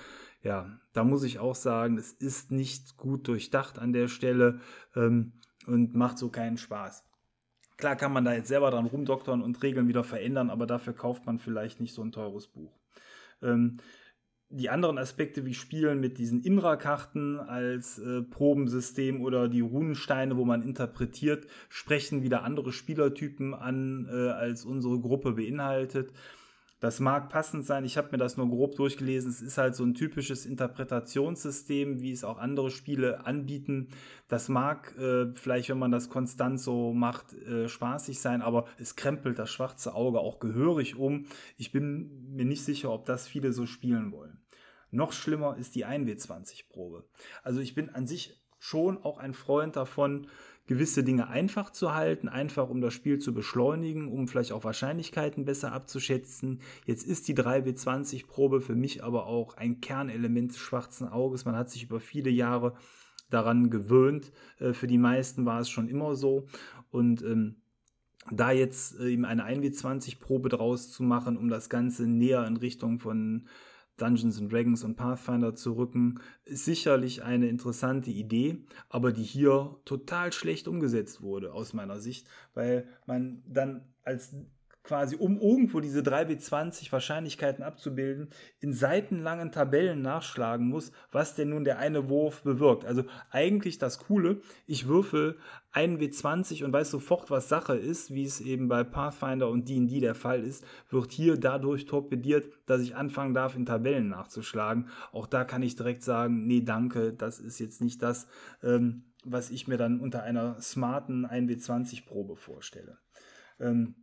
[0.42, 4.60] ja, da muss ich auch sagen, es ist nicht gut durchdacht an der Stelle
[4.94, 5.32] ähm,
[5.66, 7.04] und macht so keinen Spaß.
[7.76, 11.26] Klar kann man da jetzt selber dran rumdoktern und Regeln wieder verändern, aber dafür kauft
[11.26, 12.76] man vielleicht nicht so ein teures Buch.
[13.42, 13.78] Ähm,
[14.50, 20.44] die anderen Aspekte wie Spielen mit diesen Imra-Karten als äh, Probensystem oder die Runensteine, wo
[20.44, 26.12] man interpretiert, sprechen wieder andere Spielertypen an, äh, als unsere Gruppe beinhaltet.
[26.80, 29.30] Das mag passend sein, ich habe mir das nur grob durchgelesen.
[29.30, 33.88] Es ist halt so ein typisches Interpretationssystem, wie es auch andere Spiele anbieten.
[34.28, 38.94] Das mag äh, vielleicht, wenn man das konstant so macht, äh, spaßig sein, aber es
[38.94, 41.26] krempelt das schwarze Auge auch gehörig um.
[41.56, 44.38] Ich bin mir nicht sicher, ob das viele so spielen wollen.
[44.90, 47.04] Noch schlimmer ist die 1W20-Probe.
[47.42, 50.28] Also ich bin an sich schon auch ein Freund davon,
[50.68, 55.44] gewisse Dinge einfach zu halten, einfach um das Spiel zu beschleunigen, um vielleicht auch Wahrscheinlichkeiten
[55.44, 56.60] besser abzuschätzen.
[56.84, 61.46] Jetzt ist die 3W20-Probe für mich aber auch ein Kernelement des schwarzen Auges.
[61.46, 62.74] Man hat sich über viele Jahre
[63.30, 64.30] daran gewöhnt.
[64.58, 66.46] Äh, für die meisten war es schon immer so.
[66.90, 67.56] Und ähm,
[68.30, 72.98] da jetzt äh, eben eine 1W20-Probe draus zu machen, um das Ganze näher in Richtung
[72.98, 73.48] von
[73.98, 79.76] Dungeons and Dragons und Pathfinder zu rücken, ist sicherlich eine interessante Idee, aber die hier
[79.84, 84.34] total schlecht umgesetzt wurde aus meiner Sicht, weil man dann als
[84.88, 88.30] quasi, um irgendwo diese 3W20 Wahrscheinlichkeiten abzubilden,
[88.60, 92.86] in seitenlangen Tabellen nachschlagen muss, was denn nun der eine Wurf bewirkt.
[92.86, 95.36] Also eigentlich das Coole, ich würfel
[95.72, 100.00] einen W20 und weiß sofort, was Sache ist, wie es eben bei Pathfinder und D&D
[100.00, 104.88] der Fall ist, wird hier dadurch torpediert, dass ich anfangen darf, in Tabellen nachzuschlagen.
[105.12, 108.26] Auch da kann ich direkt sagen, nee, danke, das ist jetzt nicht das,
[108.62, 112.96] ähm, was ich mir dann unter einer smarten 1W20-Probe vorstelle.
[113.60, 113.94] Ähm,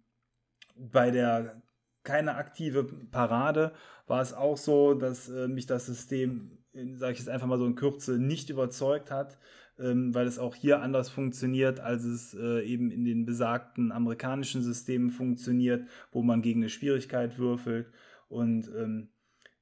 [0.75, 1.61] bei der
[2.03, 3.73] keine aktive Parade
[4.07, 7.65] war es auch so, dass äh, mich das System, sage ich jetzt einfach mal so
[7.65, 9.37] in Kürze, nicht überzeugt hat,
[9.79, 14.61] ähm, weil es auch hier anders funktioniert, als es äh, eben in den besagten amerikanischen
[14.61, 17.91] Systemen funktioniert, wo man gegen eine Schwierigkeit würfelt.
[18.29, 19.09] Und ähm,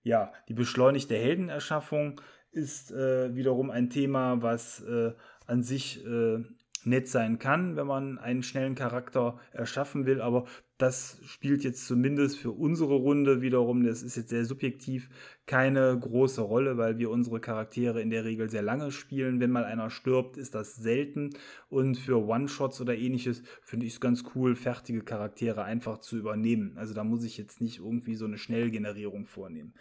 [0.03, 2.19] ja, die beschleunigte Heldenerschaffung
[2.51, 5.13] ist äh, wiederum ein Thema, was äh,
[5.47, 6.43] an sich äh,
[6.85, 10.45] nett sein kann, wenn man einen schnellen Charakter erschaffen will, aber
[10.83, 15.09] das spielt jetzt zumindest für unsere Runde wiederum, das ist jetzt sehr subjektiv,
[15.45, 19.39] keine große Rolle, weil wir unsere Charaktere in der Regel sehr lange spielen.
[19.39, 21.29] Wenn mal einer stirbt, ist das selten.
[21.69, 26.77] Und für One-Shots oder ähnliches finde ich es ganz cool, fertige Charaktere einfach zu übernehmen.
[26.77, 29.75] Also da muss ich jetzt nicht irgendwie so eine Schnellgenerierung vornehmen.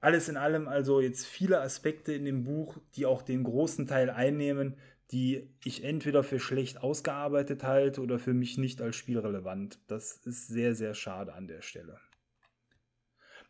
[0.00, 4.10] Alles in allem also jetzt viele Aspekte in dem Buch, die auch den großen Teil
[4.10, 4.76] einnehmen,
[5.10, 9.78] die ich entweder für schlecht ausgearbeitet halte oder für mich nicht als spielrelevant.
[9.86, 11.98] Das ist sehr, sehr schade an der Stelle.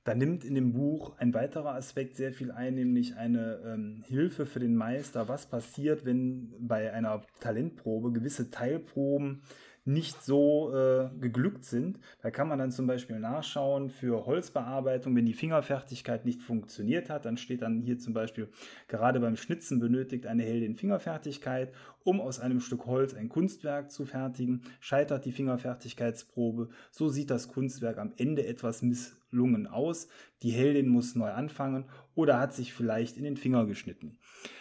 [0.04, 4.46] Da nimmt in dem Buch ein weiterer Aspekt sehr viel ein, nämlich eine ähm, Hilfe
[4.46, 5.28] für den Meister.
[5.28, 9.42] Was passiert, wenn bei einer Talentprobe gewisse Teilproben
[9.88, 11.98] nicht so äh, geglückt sind.
[12.20, 17.24] Da kann man dann zum Beispiel nachschauen für Holzbearbeitung, wenn die Fingerfertigkeit nicht funktioniert hat,
[17.24, 18.50] dann steht dann hier zum Beispiel,
[18.86, 21.72] gerade beim Schnitzen benötigt eine Heldin Fingerfertigkeit,
[22.04, 24.60] um aus einem Stück Holz ein Kunstwerk zu fertigen.
[24.78, 30.08] Scheitert die Fingerfertigkeitsprobe, so sieht das Kunstwerk am Ende etwas misslungen aus.
[30.42, 34.18] Die Heldin muss neu anfangen oder hat sich vielleicht in den Finger geschnitten.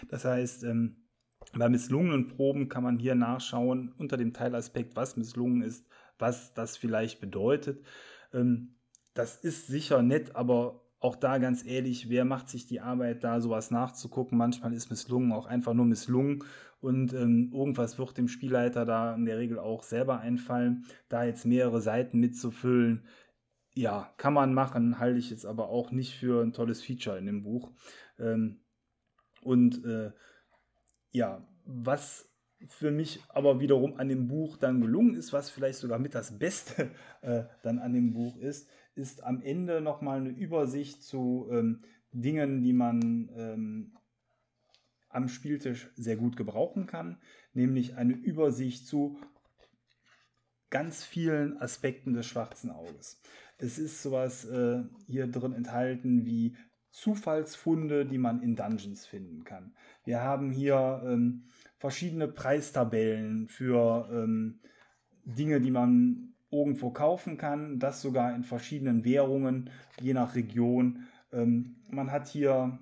[0.07, 0.95] Das heißt, ähm,
[1.53, 5.85] bei misslungenen Proben kann man hier nachschauen unter dem Teilaspekt, was misslungen ist,
[6.19, 7.83] was das vielleicht bedeutet.
[8.33, 8.75] Ähm,
[9.13, 13.39] das ist sicher nett, aber auch da ganz ehrlich, wer macht sich die Arbeit, da
[13.39, 14.37] sowas nachzugucken?
[14.37, 16.43] Manchmal ist misslungen auch einfach nur misslungen
[16.79, 20.85] und ähm, irgendwas wird dem Spielleiter da in der Regel auch selber einfallen.
[21.09, 23.05] Da jetzt mehrere Seiten mitzufüllen,
[23.73, 27.27] ja, kann man machen, halte ich jetzt aber auch nicht für ein tolles Feature in
[27.27, 27.71] dem Buch.
[28.19, 28.59] Ähm,
[29.41, 30.11] und äh,
[31.17, 32.29] ja, was
[32.67, 36.39] für mich aber wiederum an dem Buch dann gelungen ist, was vielleicht sogar mit das
[36.39, 36.91] Beste
[37.21, 42.63] äh, dann an dem Buch ist, ist am Ende nochmal eine Übersicht zu ähm, Dingen,
[42.63, 43.97] die man ähm,
[45.09, 47.19] am Spieltisch sehr gut gebrauchen kann,
[47.53, 49.19] nämlich eine Übersicht zu
[50.69, 53.21] ganz vielen Aspekten des schwarzen Auges.
[53.57, 56.55] Es ist sowas äh, hier drin enthalten wie
[56.97, 59.75] Zufallsfunde, die man in Dungeons finden kann.
[60.03, 61.43] Wir haben hier ähm,
[61.77, 64.61] verschiedene Preistabellen für ähm,
[65.23, 69.69] Dinge, die man irgendwo kaufen kann, das sogar in verschiedenen Währungen,
[70.01, 71.03] je nach Region.
[71.31, 72.79] Ähm, man hat hier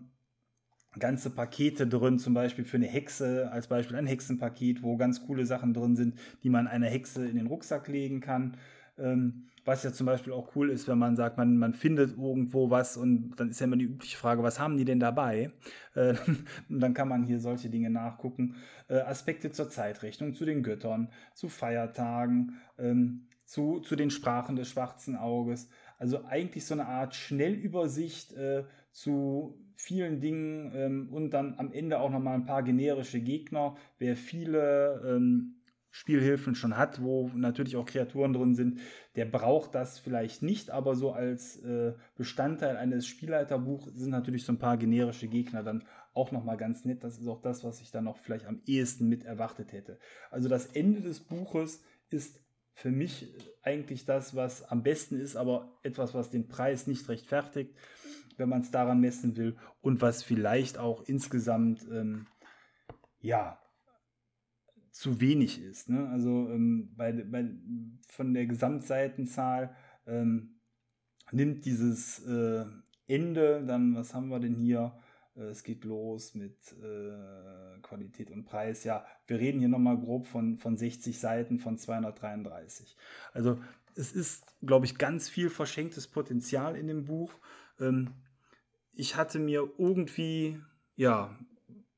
[0.97, 5.45] ganze Pakete drin, zum Beispiel für eine Hexe, als Beispiel ein Hexenpaket, wo ganz coole
[5.45, 8.55] Sachen drin sind, die man einer Hexe in den Rucksack legen kann.
[8.97, 12.69] Ähm, was ja zum Beispiel auch cool ist, wenn man sagt, man, man findet irgendwo
[12.69, 15.51] was und dann ist ja immer die übliche Frage, was haben die denn dabei?
[15.95, 16.13] Äh,
[16.69, 18.55] dann kann man hier solche Dinge nachgucken.
[18.87, 24.69] Äh, Aspekte zur Zeitrechnung, zu den Göttern, zu Feiertagen, ähm, zu, zu den Sprachen des
[24.69, 25.67] schwarzen Auges.
[25.97, 31.99] Also eigentlich so eine Art Schnellübersicht äh, zu vielen Dingen ähm, und dann am Ende
[31.99, 33.75] auch nochmal ein paar generische Gegner.
[33.97, 35.55] Wer viele ähm,
[35.95, 38.81] Spielhilfen schon hat, wo natürlich auch Kreaturen drin sind,
[39.15, 44.51] der braucht das vielleicht nicht, aber so als äh, Bestandteil eines Spielleiterbuchs sind natürlich so
[44.51, 47.05] ein paar generische Gegner dann auch nochmal ganz nett.
[47.05, 49.97] Das ist auch das, was ich dann noch vielleicht am ehesten mit erwartet hätte.
[50.31, 52.43] Also das Ende des Buches ist
[52.73, 53.33] für mich
[53.63, 57.73] eigentlich das, was am besten ist, aber etwas, was den Preis nicht rechtfertigt,
[58.35, 62.27] wenn man es daran messen will und was vielleicht auch insgesamt ähm,
[63.21, 63.61] ja
[64.95, 65.89] zu wenig ist.
[65.89, 66.07] Ne?
[66.07, 67.49] Also ähm, bei, bei,
[68.07, 69.75] von der Gesamtseitenzahl
[70.07, 70.61] ähm,
[71.31, 72.63] nimmt dieses äh,
[73.05, 74.97] Ende, dann was haben wir denn hier?
[75.35, 78.85] Äh, es geht los mit äh, Qualität und Preis.
[78.85, 82.95] Ja, wir reden hier nochmal grob von, von 60 Seiten von 233.
[83.33, 83.59] Also
[83.95, 87.33] es ist, glaube ich, ganz viel verschenktes Potenzial in dem Buch.
[87.81, 88.11] Ähm,
[88.93, 90.57] ich hatte mir irgendwie,
[90.95, 91.37] ja,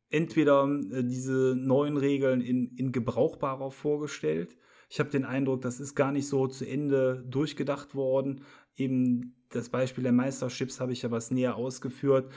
[0.10, 4.58] entweder äh, diese neuen Regeln in, in gebrauchbarer vorgestellt.
[4.90, 8.42] Ich habe den Eindruck, das ist gar nicht so zu Ende durchgedacht worden.
[8.76, 12.32] Eben das Beispiel der Meisterships habe ich ja was näher ausgeführt.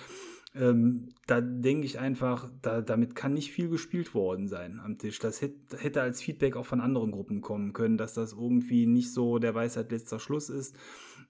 [0.52, 5.20] Ähm, da denke ich einfach, da, damit kann nicht viel gespielt worden sein am Tisch.
[5.20, 9.12] Das hätte, hätte als Feedback auch von anderen Gruppen kommen können, dass das irgendwie nicht
[9.12, 10.74] so der Weisheit letzter Schluss ist.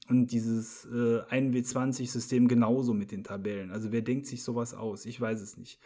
[0.08, 3.70] Und dieses äh, 1W20-System genauso mit den Tabellen.
[3.70, 5.04] Also wer denkt sich sowas aus?
[5.04, 5.78] Ich weiß es nicht.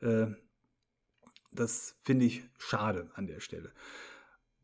[0.00, 0.26] Äh,
[1.52, 3.72] das finde ich schade an der Stelle.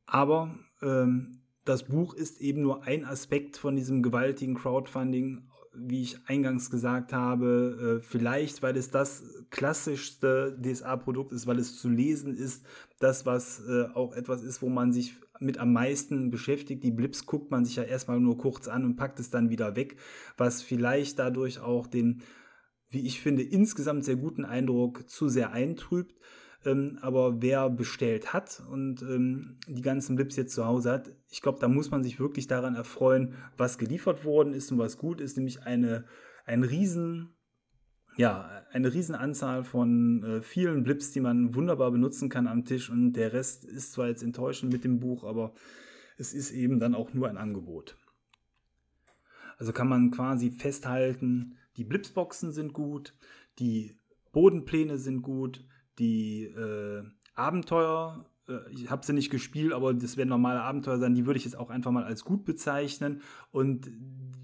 [0.06, 6.18] Aber ähm, das Buch ist eben nur ein Aspekt von diesem gewaltigen Crowdfunding, wie ich
[6.28, 12.36] eingangs gesagt habe, äh, vielleicht, weil es das klassischste DSA-Produkt ist, weil es zu lesen
[12.36, 12.64] ist,
[13.00, 16.84] das, was äh, auch etwas ist, wo man sich mit am meisten beschäftigt.
[16.84, 19.74] Die Blips guckt man sich ja erstmal nur kurz an und packt es dann wieder
[19.74, 19.96] weg,
[20.36, 22.22] was vielleicht dadurch auch den
[22.94, 26.14] wie ich finde, insgesamt sehr guten Eindruck zu sehr eintrübt.
[26.64, 31.42] Ähm, aber wer bestellt hat und ähm, die ganzen Blips jetzt zu Hause hat, ich
[31.42, 35.20] glaube, da muss man sich wirklich daran erfreuen, was geliefert worden ist und was gut
[35.20, 36.04] ist, nämlich eine,
[36.46, 37.34] ein riesen,
[38.16, 42.88] ja, eine riesen Anzahl von äh, vielen Blips, die man wunderbar benutzen kann am Tisch
[42.88, 45.52] und der Rest ist zwar jetzt enttäuschend mit dem Buch, aber
[46.16, 47.98] es ist eben dann auch nur ein Angebot.
[49.58, 53.14] Also kann man quasi festhalten, die Blipsboxen sind gut,
[53.58, 53.98] die
[54.32, 55.64] Bodenpläne sind gut,
[55.98, 57.04] die äh,
[57.34, 61.38] Abenteuer, äh, ich habe sie nicht gespielt, aber das werden normale Abenteuer sein, die würde
[61.38, 63.22] ich jetzt auch einfach mal als gut bezeichnen.
[63.50, 63.90] Und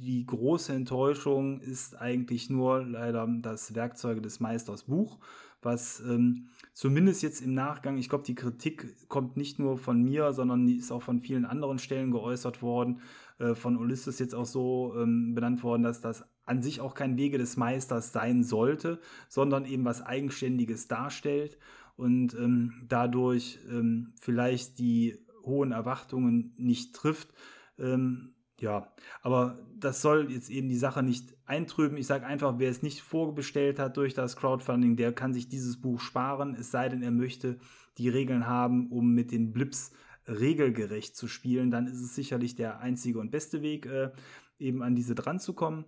[0.00, 5.18] die große Enttäuschung ist eigentlich nur leider das Werkzeuge des Meisters Buch,
[5.62, 10.32] was ähm, zumindest jetzt im Nachgang, ich glaube, die Kritik kommt nicht nur von mir,
[10.32, 13.00] sondern die ist auch von vielen anderen Stellen geäußert worden,
[13.38, 17.16] äh, von Ulysses jetzt auch so ähm, benannt worden, dass das an sich auch kein
[17.16, 21.56] Wege des Meisters sein sollte, sondern eben was Eigenständiges darstellt
[21.96, 27.28] und ähm, dadurch ähm, vielleicht die hohen Erwartungen nicht trifft.
[27.78, 28.92] Ähm, ja,
[29.22, 31.96] aber das soll jetzt eben die Sache nicht eintrüben.
[31.96, 35.80] Ich sage einfach, wer es nicht vorbestellt hat durch das Crowdfunding, der kann sich dieses
[35.80, 37.58] Buch sparen, es sei denn, er möchte
[37.96, 39.92] die Regeln haben, um mit den Blips
[40.26, 41.70] regelgerecht zu spielen.
[41.70, 44.10] Dann ist es sicherlich der einzige und beste Weg, äh,
[44.58, 45.84] eben an diese dran zu kommen.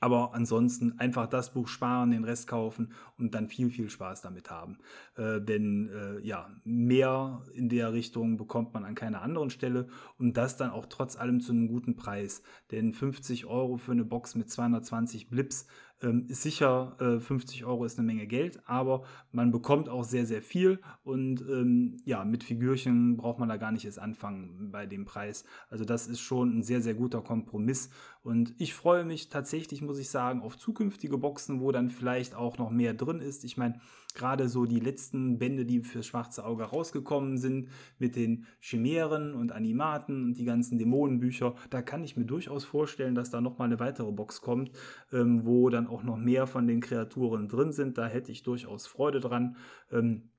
[0.00, 4.50] Aber ansonsten einfach das Buch sparen, den Rest kaufen und dann viel, viel Spaß damit
[4.50, 4.78] haben.
[5.16, 9.88] Äh, denn äh, ja, mehr in der Richtung bekommt man an keiner anderen Stelle
[10.18, 12.42] und das dann auch trotz allem zu einem guten Preis.
[12.70, 15.66] Denn 50 Euro für eine Box mit 220 Blips
[16.02, 20.26] ähm, ist sicher, äh, 50 Euro ist eine Menge Geld, aber man bekommt auch sehr,
[20.26, 24.86] sehr viel und ähm, ja, mit Figürchen braucht man da gar nicht erst anfangen bei
[24.86, 25.44] dem Preis.
[25.68, 27.90] Also das ist schon ein sehr, sehr guter Kompromiss
[28.22, 32.58] und ich freue mich tatsächlich, muss ich sagen, auf zukünftige Boxen, wo dann vielleicht auch
[32.58, 33.44] noch mehr drin ist.
[33.44, 33.80] Ich meine,
[34.14, 39.52] gerade so die letzten Bände, die fürs schwarze Auge rausgekommen sind, mit den Chimären und
[39.52, 43.80] Animaten und die ganzen Dämonenbücher, da kann ich mir durchaus vorstellen, dass da nochmal eine
[43.80, 44.70] weitere Box kommt,
[45.12, 47.98] ähm, wo dann auch noch mehr von den Kreaturen drin sind.
[47.98, 49.56] Da hätte ich durchaus Freude dran.
[49.90, 50.30] Ähm,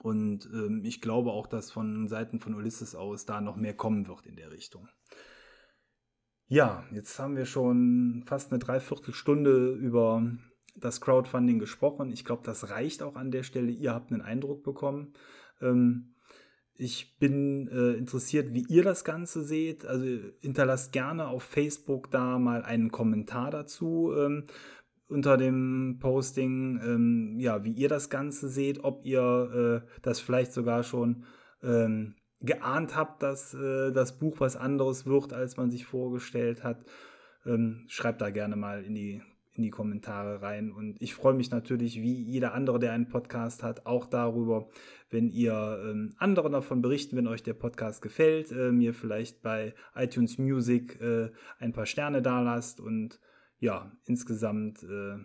[0.00, 4.06] und ähm, ich glaube auch, dass von Seiten von Ulysses aus da noch mehr kommen
[4.06, 4.88] wird in der Richtung.
[6.50, 10.22] Ja, jetzt haben wir schon fast eine Dreiviertelstunde über
[10.80, 12.10] das Crowdfunding gesprochen.
[12.10, 13.70] Ich glaube, das reicht auch an der Stelle.
[13.70, 15.14] Ihr habt einen Eindruck bekommen.
[15.60, 16.14] Ähm,
[16.74, 19.84] ich bin äh, interessiert, wie ihr das Ganze seht.
[19.84, 20.06] Also
[20.40, 24.44] hinterlasst gerne auf Facebook da mal einen Kommentar dazu ähm,
[25.08, 30.52] unter dem Posting, ähm, ja, wie ihr das Ganze seht, ob ihr äh, das vielleicht
[30.52, 31.24] sogar schon
[31.62, 36.84] ähm, geahnt habt, dass äh, das Buch was anderes wird, als man sich vorgestellt hat.
[37.44, 39.22] Ähm, schreibt da gerne mal in die
[39.58, 40.72] in die Kommentare rein.
[40.72, 44.68] Und ich freue mich natürlich, wie jeder andere, der einen Podcast hat, auch darüber,
[45.10, 49.74] wenn ihr ähm, anderen davon berichten, wenn euch der Podcast gefällt, äh, mir vielleicht bei
[49.94, 53.20] iTunes Music äh, ein paar Sterne da lasst und
[53.58, 55.18] ja, insgesamt äh,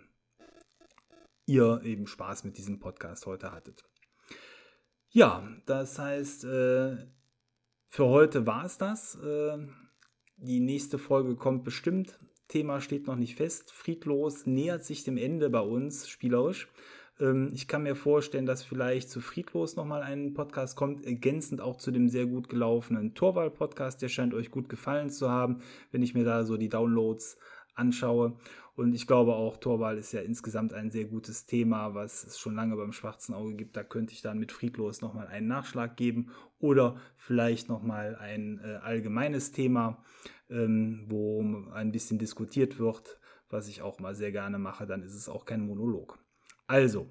[1.46, 3.84] ihr eben Spaß mit diesem Podcast heute hattet.
[5.10, 6.96] Ja, das heißt, äh,
[7.86, 9.14] für heute war es das.
[9.14, 9.58] Äh,
[10.36, 12.18] die nächste Folge kommt bestimmt
[12.48, 13.72] Thema steht noch nicht fest.
[13.72, 16.68] Friedlos nähert sich dem Ende bei uns spielerisch.
[17.20, 21.76] Ähm, ich kann mir vorstellen, dass vielleicht zu Friedlos nochmal ein Podcast kommt, ergänzend auch
[21.76, 24.02] zu dem sehr gut gelaufenen Torwahl-Podcast.
[24.02, 25.60] Der scheint euch gut gefallen zu haben,
[25.92, 27.38] wenn ich mir da so die Downloads
[27.74, 28.36] anschaue.
[28.76, 32.56] Und ich glaube auch, Torwahl ist ja insgesamt ein sehr gutes Thema, was es schon
[32.56, 33.76] lange beim schwarzen Auge gibt.
[33.76, 38.76] Da könnte ich dann mit Friedlos nochmal einen Nachschlag geben oder vielleicht nochmal ein äh,
[38.82, 40.02] allgemeines Thema
[40.50, 43.18] ähm, wo ein bisschen diskutiert wird,
[43.50, 46.18] was ich auch mal sehr gerne mache, dann ist es auch kein Monolog.
[46.66, 47.10] Also,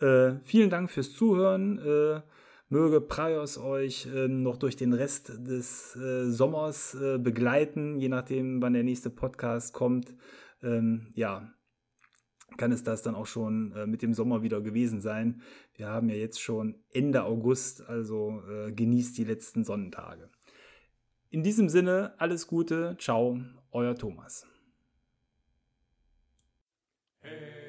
[0.00, 1.78] äh, vielen Dank fürs Zuhören.
[1.78, 2.22] Äh,
[2.68, 8.62] möge Praios euch äh, noch durch den Rest des äh, Sommers äh, begleiten, je nachdem,
[8.62, 10.14] wann der nächste Podcast kommt.
[10.64, 11.52] Ähm, ja,
[12.56, 15.42] kann es das dann auch schon äh, mit dem Sommer wieder gewesen sein.
[15.74, 18.42] Wir haben ja jetzt schon Ende August, also
[18.74, 20.30] genießt die letzten Sonnentage.
[21.30, 23.40] In diesem Sinne, alles Gute, ciao,
[23.72, 24.46] euer Thomas.
[27.22, 27.63] Hey.